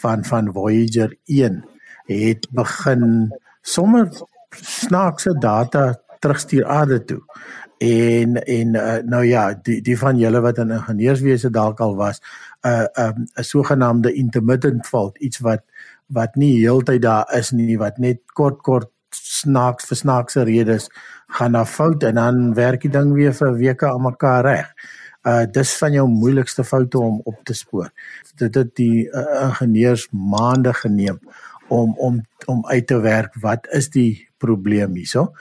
van 0.00 0.24
van 0.24 0.52
Voyager 0.52 1.14
1 1.24 1.62
het 2.06 2.48
begin 2.50 3.30
sommer 3.62 4.10
snaakse 4.60 5.36
data 5.38 5.94
terugstuur 6.18 6.66
aarde 6.66 7.04
toe. 7.04 7.22
En 7.78 8.42
en 8.44 8.74
uh, 8.74 8.96
nou 9.04 9.24
ja, 9.24 9.54
die 9.62 9.82
die 9.82 9.98
van 9.98 10.18
julle 10.18 10.40
wat 10.40 10.58
in 10.58 10.72
ingenieurswese 10.72 11.50
dalk 11.50 11.80
al 11.80 11.96
was, 11.96 12.20
'n 12.62 12.68
uh, 12.68 12.86
'n 12.94 13.02
um, 13.02 13.26
'n 13.36 13.42
sogenaamde 13.42 14.12
intermittent 14.12 14.86
fault, 14.86 15.18
iets 15.18 15.38
wat 15.38 15.62
wat 16.06 16.34
nie 16.34 16.58
heeltyd 16.58 17.02
daar 17.02 17.34
is 17.36 17.50
nie, 17.50 17.78
wat 17.78 17.98
net 17.98 18.20
kort 18.32 18.62
kort 18.62 18.90
snaaks 19.10 19.86
vir 19.86 19.96
snaakse 19.96 20.42
redes 20.42 20.88
gaan 21.38 21.52
na 21.52 21.64
fout 21.64 22.02
en 22.02 22.14
dan 22.14 22.54
werk 22.54 22.80
die 22.80 22.90
ding 22.90 23.12
weer 23.12 23.34
vir 23.34 23.56
weke 23.58 23.86
aan 23.86 24.02
mekaar 24.02 24.44
reg. 24.44 24.72
Uh 25.26 25.42
dis 25.50 25.74
van 25.80 25.92
jou 25.92 26.06
moeilikste 26.08 26.64
foute 26.64 26.98
om 26.98 27.20
op 27.24 27.40
te 27.44 27.54
spoor. 27.54 27.90
Dit 28.38 28.54
het 28.54 28.74
die 28.78 29.08
uh, 29.10 29.24
ingenieurs 29.48 30.08
maande 30.10 30.74
geneem 30.74 31.18
om 31.68 31.94
om 31.98 32.22
om 32.46 32.66
uit 32.66 32.86
te 32.86 33.00
werk 33.00 33.34
wat 33.42 33.66
is 33.74 33.90
die 33.90 34.28
probleem 34.38 34.94
hierso. 34.94 35.32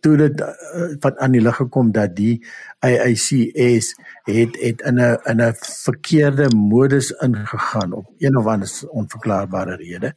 Toe 0.00 0.16
dit 0.16 0.40
uh, 0.40 0.92
van 1.00 1.18
aan 1.18 1.34
die 1.34 1.42
lig 1.42 1.56
gekom 1.56 1.90
dat 1.92 2.14
die 2.14 2.44
AICS 2.86 3.94
het 4.28 4.56
het 4.60 4.84
in 4.86 5.00
'n 5.00 5.18
in 5.30 5.42
'n 5.42 5.54
verkeerde 5.58 6.48
modus 6.54 7.10
ingegaan 7.10 7.92
op 7.92 8.06
een 8.18 8.36
of 8.36 8.46
ander 8.46 8.70
onverklaarbare 8.88 9.76
rede 9.76 10.14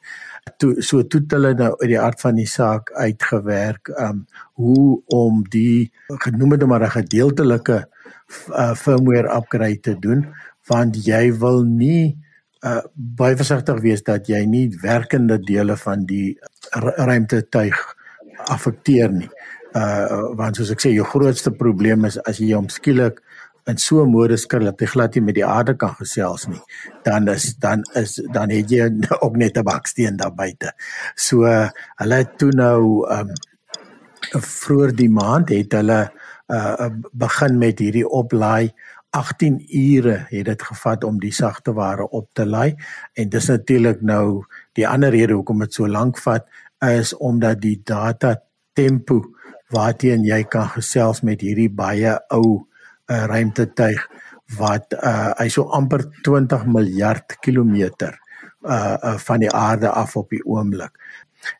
toe 0.57 0.81
so 0.81 1.03
toe 1.07 1.23
hulle 1.27 1.53
nou 1.53 1.71
uit 1.79 1.89
die 1.89 1.99
aard 1.99 2.21
van 2.21 2.35
die 2.35 2.47
saak 2.47 2.91
uitgewerk 2.93 3.87
um 3.87 4.25
hoe 4.53 5.01
om 5.05 5.43
die 5.49 5.91
genoem 6.07 6.51
het 6.51 6.65
maar 6.65 6.83
'n 6.83 6.97
gedeeltelike 7.01 7.87
uh, 8.49 8.73
firmware 8.75 9.31
upgrade 9.37 9.81
te 9.81 9.95
doen 9.99 10.25
want 10.69 10.97
jy 11.05 11.29
wil 11.41 11.63
nie 11.63 12.15
uh, 12.65 12.81
baie 12.95 13.37
versigtig 13.37 13.81
wees 13.83 14.03
dat 14.05 14.29
jy 14.29 14.41
nie 14.49 14.67
werkende 14.81 15.37
dele 15.41 15.77
van 15.77 16.05
die 16.09 16.35
ruimtetuig 16.73 17.81
affekteer 18.51 19.13
nie. 19.13 19.29
Uh 19.75 20.33
want 20.39 20.57
soos 20.57 20.71
ek 20.71 20.81
sê 20.83 20.93
jou 20.95 21.05
grootste 21.07 21.51
probleem 21.51 22.05
is 22.07 22.17
as 22.23 22.39
jy 22.39 22.53
hom 22.55 22.69
skielik 22.71 23.19
in 23.69 23.77
so 23.81 24.03
'n 24.03 24.11
modus 24.11 24.45
kan 24.45 24.63
dat 24.63 24.81
jy 24.81 24.87
glad 24.87 25.15
nie 25.15 25.25
met 25.25 25.35
die 25.35 25.45
aarde 25.45 25.73
kan 25.75 25.95
gesels 25.99 26.47
nie, 26.47 26.61
dan 27.03 27.27
is 27.27 27.55
dan 27.59 27.83
is 27.95 28.21
dan 28.31 28.49
het 28.49 28.71
jy 28.71 28.89
ook 29.25 29.35
net 29.37 29.57
'n 29.57 29.63
baksteen 29.63 30.17
daar 30.17 30.33
buite. 30.33 30.71
So 31.15 31.43
hulle 31.43 32.15
het 32.15 32.37
toe 32.37 32.51
nou 32.51 33.05
um 33.11 33.33
vroeër 34.31 34.95
die 34.95 35.09
maand 35.09 35.49
het 35.49 35.73
hulle 35.73 36.01
uh 36.01 36.24
begin 37.11 37.57
met 37.57 37.79
hierdie 37.79 38.07
oplaai. 38.07 38.73
18 39.15 39.61
ure 39.71 40.25
het 40.29 40.45
dit 40.45 40.61
gevat 40.61 41.03
om 41.03 41.19
die 41.19 41.33
sagte 41.33 41.73
ware 41.73 42.09
op 42.09 42.27
te 42.33 42.45
laai. 42.45 42.75
En 43.13 43.29
dis 43.29 43.47
natuurlik 43.47 44.01
nou 44.01 44.43
die 44.75 44.87
ander 44.87 45.09
rede 45.09 45.33
hoekom 45.33 45.63
dit 45.63 45.73
so 45.73 45.87
lank 45.87 46.19
vat 46.19 46.47
is 46.83 47.13
omdat 47.17 47.61
die 47.61 47.79
data 47.83 48.35
tempo 48.73 49.21
waarteen 49.73 50.25
jy 50.27 50.43
kan 50.43 50.67
gesels 50.75 51.23
met 51.23 51.41
hierdie 51.41 51.71
baie 51.71 52.19
ou 52.29 52.67
'n 53.07 53.27
ruimtetuig 53.31 54.01
wat 54.57 54.93
uh 54.93 55.31
hy 55.39 55.47
so 55.49 55.69
amper 55.73 56.05
20 56.21 56.65
miljard 56.65 57.37
kilometer 57.41 58.13
uh, 58.65 58.97
uh 59.03 59.17
van 59.17 59.39
die 59.39 59.51
aarde 59.51 59.89
af 59.89 60.15
op 60.15 60.29
die 60.29 60.43
oomblik 60.45 60.93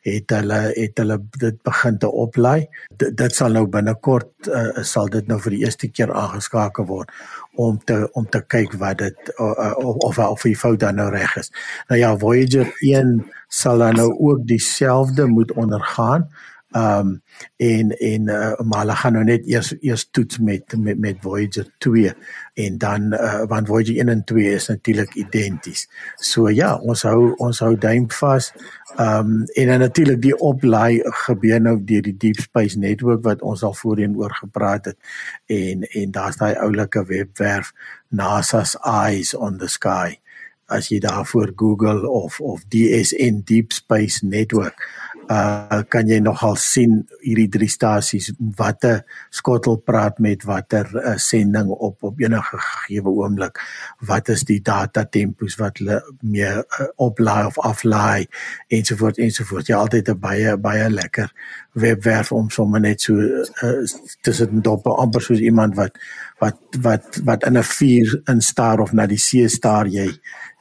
het 0.07 0.33
hulle 0.35 0.59
het 0.75 0.97
hulle 1.01 1.19
dit 1.37 1.57
begin 1.63 1.97
te 1.97 2.11
oplaai. 2.11 2.67
D 2.97 3.11
dit 3.17 3.35
sal 3.35 3.55
nou 3.57 3.65
binnekort 3.71 4.49
uh, 4.49 4.83
sal 4.83 5.09
dit 5.13 5.27
nou 5.27 5.39
vir 5.43 5.57
die 5.57 5.63
eerste 5.65 5.89
keer 5.91 6.13
aangeskakel 6.13 6.87
word 6.89 7.11
om 7.55 7.77
te 7.83 8.01
om 8.13 8.27
te 8.29 8.41
kyk 8.41 8.75
wat 8.81 8.99
dit 9.03 9.31
uh, 9.39 9.51
uh, 9.51 9.73
of 9.79 10.19
of 10.19 10.43
die 10.47 10.57
fout 10.57 10.79
dan 10.79 10.99
nou 11.01 11.09
reg 11.13 11.37
is. 11.41 11.51
Nou 11.89 11.99
ja 11.99 12.15
Voyager 12.17 12.71
1 12.81 13.15
sal 13.47 13.77
dan 13.83 13.95
nou 13.95 14.11
ook 14.17 14.47
dieselfde 14.47 15.25
moet 15.25 15.51
ondergaan 15.51 16.29
Ehm 16.75 17.07
um, 17.07 17.21
en 17.55 17.91
en 17.97 18.21
uh, 18.27 18.59
maar 18.59 18.79
hulle 18.79 18.95
gaan 18.99 19.13
nou 19.15 19.23
net 19.23 19.45
eers 19.47 19.69
eers 19.79 20.09
toets 20.11 20.39
met 20.43 20.73
met 20.77 20.97
met 20.99 21.17
Voyager 21.23 21.69
2 21.77 22.11
en 22.53 22.77
dan 22.77 23.13
uh, 23.13 23.43
want 23.47 23.67
Voyager 23.67 23.95
1 23.95 24.09
en 24.09 24.23
2 24.23 24.53
is 24.53 24.67
natuurlik 24.67 25.13
identies. 25.13 25.87
So 26.15 26.49
ja, 26.49 26.73
ons 26.75 27.05
hou 27.07 27.31
ons 27.37 27.59
hou 27.59 27.77
duim 27.77 28.09
vas. 28.11 28.51
Ehm 28.95 29.31
um, 29.31 29.45
en 29.53 29.71
dan 29.71 29.79
natuurlik 29.79 30.21
die 30.21 30.35
oplaai 30.39 30.99
gebeur 31.03 31.61
nou 31.61 31.77
deur 31.83 32.01
die 32.01 32.17
Deep 32.17 32.43
Space 32.43 32.79
Network 32.79 33.23
wat 33.23 33.41
ons 33.41 33.63
al 33.63 33.73
voorheen 33.73 34.17
oor 34.17 34.35
gepraat 34.35 34.85
het. 34.85 34.97
En 35.45 35.87
en 35.87 36.11
daar's 36.11 36.35
daai 36.43 36.55
oulike 36.55 37.05
webwerf 37.05 37.71
NASA's 38.09 38.75
Eyes 38.83 39.33
on 39.33 39.57
the 39.57 39.67
Sky 39.67 40.19
as 40.65 40.89
jy 40.89 40.99
daarvoor 40.99 41.53
Google 41.55 42.09
of 42.09 42.39
of 42.41 42.63
DSN 42.73 43.43
Deep 43.45 43.71
Space 43.71 44.25
Network 44.25 44.81
uh 45.29 45.81
kan 45.89 46.07
jy 46.07 46.19
nogal 46.21 46.55
sien 46.59 46.99
hierdie 47.23 47.47
drie 47.49 47.69
stasies 47.71 48.31
watter 48.57 49.01
skottel 49.33 49.79
praat 49.81 50.19
met 50.21 50.43
watter 50.45 50.85
uh, 51.01 51.15
sending 51.17 51.71
op 51.73 52.03
op 52.03 52.19
enige 52.21 52.59
gegee 52.59 53.01
oomblik? 53.01 53.59
Wat 54.05 54.29
is 54.29 54.45
die 54.45 54.59
data 54.61 55.05
tempos 55.05 55.57
wat 55.57 55.81
hulle 55.81 56.01
meer 56.21 56.61
uh, 56.61 56.87
oplaai 57.01 57.45
of 57.45 57.57
aflaai? 57.59 58.27
Ensovoorts 58.69 59.21
ensovoorts 59.25 59.69
jy 59.69 59.79
altyd 59.79 60.09
'n 60.13 60.19
baie 60.19 60.57
baie 60.57 60.89
lekker 60.89 61.31
webwerf 61.73 62.31
om 62.31 62.49
sommer 62.49 62.79
net 62.79 63.01
so 63.01 63.15
uh, 63.15 63.81
tussen 64.21 64.61
dop 64.61 64.87
amper 64.87 65.21
soos 65.21 65.39
iemand 65.39 65.75
wat 65.75 65.97
wat 66.39 66.59
wat 66.81 67.19
wat 67.23 67.43
in 67.43 67.57
'n 67.57 67.63
vuur 67.63 68.21
instaar 68.29 68.79
of 68.79 68.93
na 68.93 69.07
die 69.07 69.17
see 69.17 69.47
staar. 69.47 69.87
Jy 69.87 70.09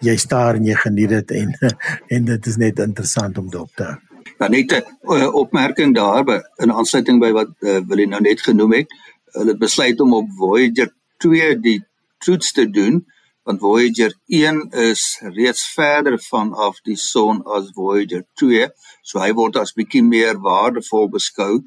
jy 0.00 0.16
staar 0.16 0.54
en 0.54 0.64
jy 0.64 0.74
geniet 0.74 1.08
dit 1.08 1.30
en 1.30 1.54
en 2.14 2.24
dit 2.24 2.46
is 2.46 2.56
net 2.56 2.78
interessant 2.78 3.38
om 3.38 3.50
dop 3.50 3.70
te 3.76 3.84
hou 3.84 4.13
Dan 4.38 4.50
net 4.50 4.72
'n 4.72 4.84
uh, 5.14 5.34
opmerking 5.34 5.94
daarby 5.94 6.40
in 6.62 6.72
aansluiting 6.72 7.20
by 7.20 7.32
wat 7.32 7.50
uh, 7.60 7.80
wil 7.88 7.98
jy 7.98 8.06
nou 8.06 8.20
net 8.20 8.40
genoem 8.40 8.72
het. 8.72 8.88
Hulle 9.32 9.56
besluit 9.56 10.00
om 10.00 10.14
op 10.14 10.28
Voyager 10.38 10.92
2 11.18 11.60
die 11.60 11.80
toets 12.18 12.52
te 12.52 12.70
doen 12.70 13.04
want 13.44 13.60
Voyager 13.60 14.14
1 14.26 14.70
is 14.70 15.20
reeds 15.20 15.66
verder 15.74 16.18
vanaf 16.18 16.80
die 16.80 16.96
son 16.96 17.42
as 17.44 17.68
Voyager 17.76 18.24
2, 18.40 18.68
so 19.02 19.20
hy 19.20 19.32
word 19.36 19.58
as 19.60 19.74
bietjie 19.76 20.02
meer 20.04 20.40
waardevol 20.40 21.10
beskou 21.12 21.60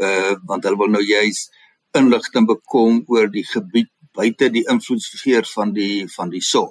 uh 0.00 0.34
want 0.48 0.64
hulle 0.64 0.80
wil 0.80 0.92
nou 0.92 1.02
juis 1.04 1.46
inligting 1.96 2.46
bekom 2.48 3.02
oor 3.12 3.28
die 3.32 3.44
gebied 3.48 3.88
buite 4.16 4.50
die 4.52 4.64
invloedsfeer 4.68 5.48
van 5.54 5.72
die 5.76 6.04
van 6.12 6.32
die 6.32 6.44
son. 6.44 6.70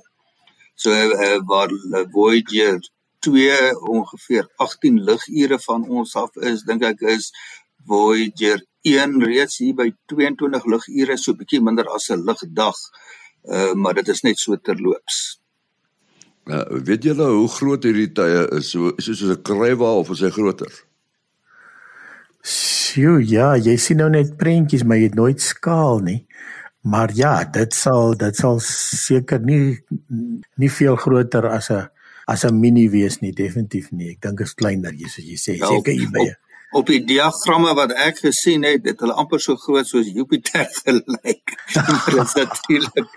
So 0.76 0.94
uh, 0.94 1.40
waar 1.46 1.74
Voyager 2.14 2.80
2 3.22 3.80
ongeveer 3.96 4.48
18 4.58 5.00
ligure 5.08 5.60
van 5.60 5.88
ons 5.88 6.16
af 6.16 6.36
is, 6.36 6.66
dink 6.68 6.84
ek 6.84 7.02
is 7.02 7.32
Voyager 7.86 8.62
1 8.86 9.22
reeds 9.26 9.60
hier 9.62 9.76
by 9.78 9.90
22 10.14 10.66
ligure, 10.74 11.18
so 11.18 11.38
bietjie 11.38 11.62
minder 11.62 11.90
as 11.96 12.10
'n 12.10 12.26
ligdag. 12.26 12.78
Uh 13.46 13.74
maar 13.74 13.94
dit 13.94 14.08
is 14.08 14.22
net 14.22 14.40
so 14.40 14.56
terloops. 14.56 15.42
Uh, 16.46 16.66
weet 16.86 17.04
julle 17.04 17.28
hoe 17.30 17.48
groot 17.48 17.84
hierdie 17.84 18.12
tye 18.18 18.48
is? 18.58 18.72
So 18.74 18.94
is 18.98 19.06
soos 19.06 19.38
'n 19.38 19.42
krywa 19.42 19.94
of 20.02 20.10
is 20.10 20.22
hy 20.22 20.30
groter? 20.30 20.72
Sjoe, 22.42 23.22
ja, 23.22 23.56
jy 23.56 23.78
sien 23.78 23.98
nou 23.98 24.10
net 24.10 24.38
prentjies, 24.38 24.84
maar 24.84 24.98
jy 24.98 25.12
het 25.12 25.16
nooit 25.16 25.42
skaal 25.42 26.00
nie. 26.00 26.26
Maar 26.82 27.14
ja, 27.14 27.44
dit 27.46 27.74
sal 27.74 28.18
dit 28.18 28.36
sal 28.36 28.60
seker 28.60 29.40
nie 29.40 29.78
nie 30.58 30.70
veel 30.70 30.96
groter 30.96 31.46
as 31.48 31.70
'n 31.70 31.90
as 32.28 32.46
'n 32.46 32.60
mini 32.60 32.90
wees 32.90 33.22
nie, 33.22 33.32
definitief 33.32 33.92
nie. 33.92 34.12
Ek 34.12 34.22
dink 34.22 34.42
is 34.42 34.54
kleiner, 34.54 34.94
jy 34.94 35.10
sê 35.10 35.22
jy 35.26 35.38
sê 35.38 35.58
ja, 35.58 35.68
seker 35.68 35.94
hier 35.94 36.12
by 36.12 36.32
op 36.72 36.88
die 36.88 37.02
diagramme 37.04 37.74
wat 37.76 37.92
ek 38.00 38.22
gesien 38.24 38.64
het, 38.64 38.84
dit 38.86 39.02
hulle 39.04 39.16
amper 39.20 39.42
so 39.44 39.60
groot 39.60 39.88
soos 39.88 40.08
Jupiter 40.16 40.70
gelyk. 40.80 41.56
maar 41.76 42.16
dit 42.16 42.22
is 42.24 42.34
natuurlik 42.40 43.10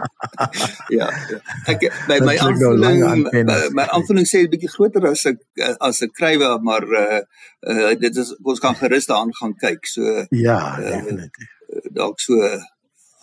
ja, 0.98 1.08
ja. 1.30 1.38
Ek 1.70 1.86
by 2.08 2.18
my 2.26 2.34
nou 2.34 2.48
aanvulling 2.48 3.00
my, 3.22 3.60
my 3.78 3.86
aanvulling 3.94 4.26
sê 4.30 4.42
'n 4.42 4.50
bietjie 4.50 4.72
groter 4.74 5.06
as 5.10 5.24
ek 5.30 5.40
as 5.78 6.02
'n 6.02 6.10
krywe, 6.18 6.50
maar 6.66 6.84
uh, 7.04 7.22
uh 7.70 7.94
dit 7.94 8.22
is 8.22 8.34
ons 8.42 8.60
kan 8.60 8.74
gerus 8.74 9.06
daaraan 9.06 9.34
gaan 9.40 9.54
kyk. 9.54 9.86
So 9.86 10.26
Ja, 10.30 10.58
uh, 10.78 10.90
definitief. 10.90 11.50
Dalk 11.94 12.20
so 12.20 12.34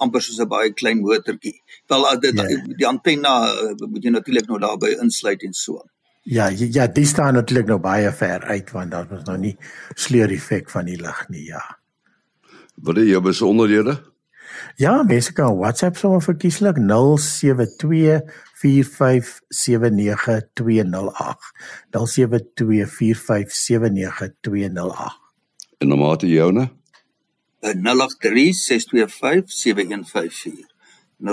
amper 0.01 0.21
soos 0.25 0.39
'n 0.41 0.49
baie 0.49 0.73
klein 0.73 0.99
motortjie. 0.99 1.61
Wel 1.87 2.19
dit 2.19 2.35
ja. 2.35 2.45
die 2.77 2.87
antenna 2.87 3.33
moet 3.77 4.03
jy 4.03 4.11
natuurlik 4.11 4.47
nou 4.47 4.59
daarby 4.59 4.97
insluit 5.01 5.43
en 5.43 5.53
so 5.53 5.79
aan. 5.79 5.89
Ja, 6.23 6.47
ja, 6.53 6.87
die 6.87 7.05
staan 7.05 7.33
natuurlik 7.33 7.67
nou 7.67 7.79
baie 7.81 8.11
ver 8.11 8.43
uit 8.43 8.71
want 8.71 8.91
daar 8.91 9.07
was 9.09 9.23
nou 9.25 9.37
nie 9.37 9.57
sleur 9.95 10.29
effek 10.31 10.69
van 10.69 10.85
die 10.85 10.97
lig 11.01 11.29
nie, 11.29 11.45
ja. 11.45 11.77
Wat 12.75 12.97
is 12.97 13.09
jou 13.09 13.21
besonderhede? 13.21 14.11
Ja, 14.77 15.03
mense 15.03 15.33
kan 15.33 15.57
WhatsApp 15.57 15.97
sommer 15.97 16.21
verkieslik 16.21 16.77
0724579208. 16.77 16.83
0724579208. 21.89 21.99
En 25.77 25.89
dan 25.89 25.99
mate 25.99 26.27
joune? 26.27 26.69
0836257154. 27.61 27.67
0836257154. 31.21 31.27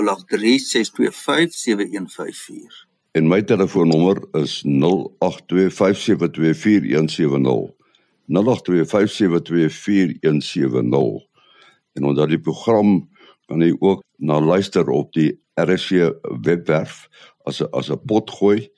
En 3.11 3.27
my 3.27 3.43
telefoonnommer 3.43 4.27
is 4.31 4.63
0825724170. 4.65 4.69
0825724170. 8.29 11.27
En 11.93 12.03
onder 12.03 12.27
die 12.27 12.39
program 12.39 13.09
kan 13.45 13.61
jy 13.65 13.75
ook 13.79 14.03
na 14.21 14.39
luister 14.39 14.89
op 14.89 15.13
die 15.13 15.41
RSC 15.57 15.89
webwerf 16.41 17.09
as 17.43 17.61
'n 17.61 17.67
as 17.71 17.89
'n 17.89 18.01
pot 18.05 18.29
gooi 18.29 18.69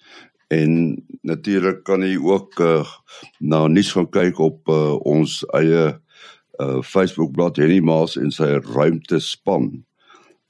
en 0.47 1.03
natuurlik 1.21 1.83
kan 1.83 2.01
jy 2.01 2.17
ook 2.17 2.59
uh, 2.59 2.85
na 3.39 3.67
nuus 3.67 3.91
gaan 3.91 4.09
kyk 4.09 4.39
op 4.39 4.67
uh, 4.67 4.95
ons 5.05 5.45
eie 5.55 5.99
uh, 6.59 6.81
Facebook 6.81 7.31
bladsy 7.31 7.61
Henny 7.61 7.81
Maas 7.81 8.17
en 8.19 8.31
sy 8.31 8.59
ruimte 8.65 9.19
span. 9.23 9.85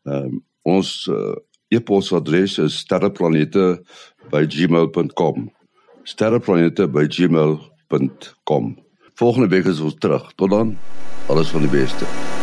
Ehm 0.08 0.26
um, 0.26 0.44
ons 0.62 1.08
uh, 1.10 1.34
e-posadres 1.74 2.60
is 2.62 2.78
sterreplanete@gmail.com. 2.84 5.52
sterreplanete@gmail.com. 6.04 8.78
Volgende 9.14 9.48
week 9.48 9.66
is 9.66 9.80
ons 9.80 9.96
terug. 9.98 10.32
Tot 10.36 10.50
dan. 10.50 10.78
Alles 11.28 11.50
van 11.50 11.62
die 11.62 11.70
beste. 11.70 12.40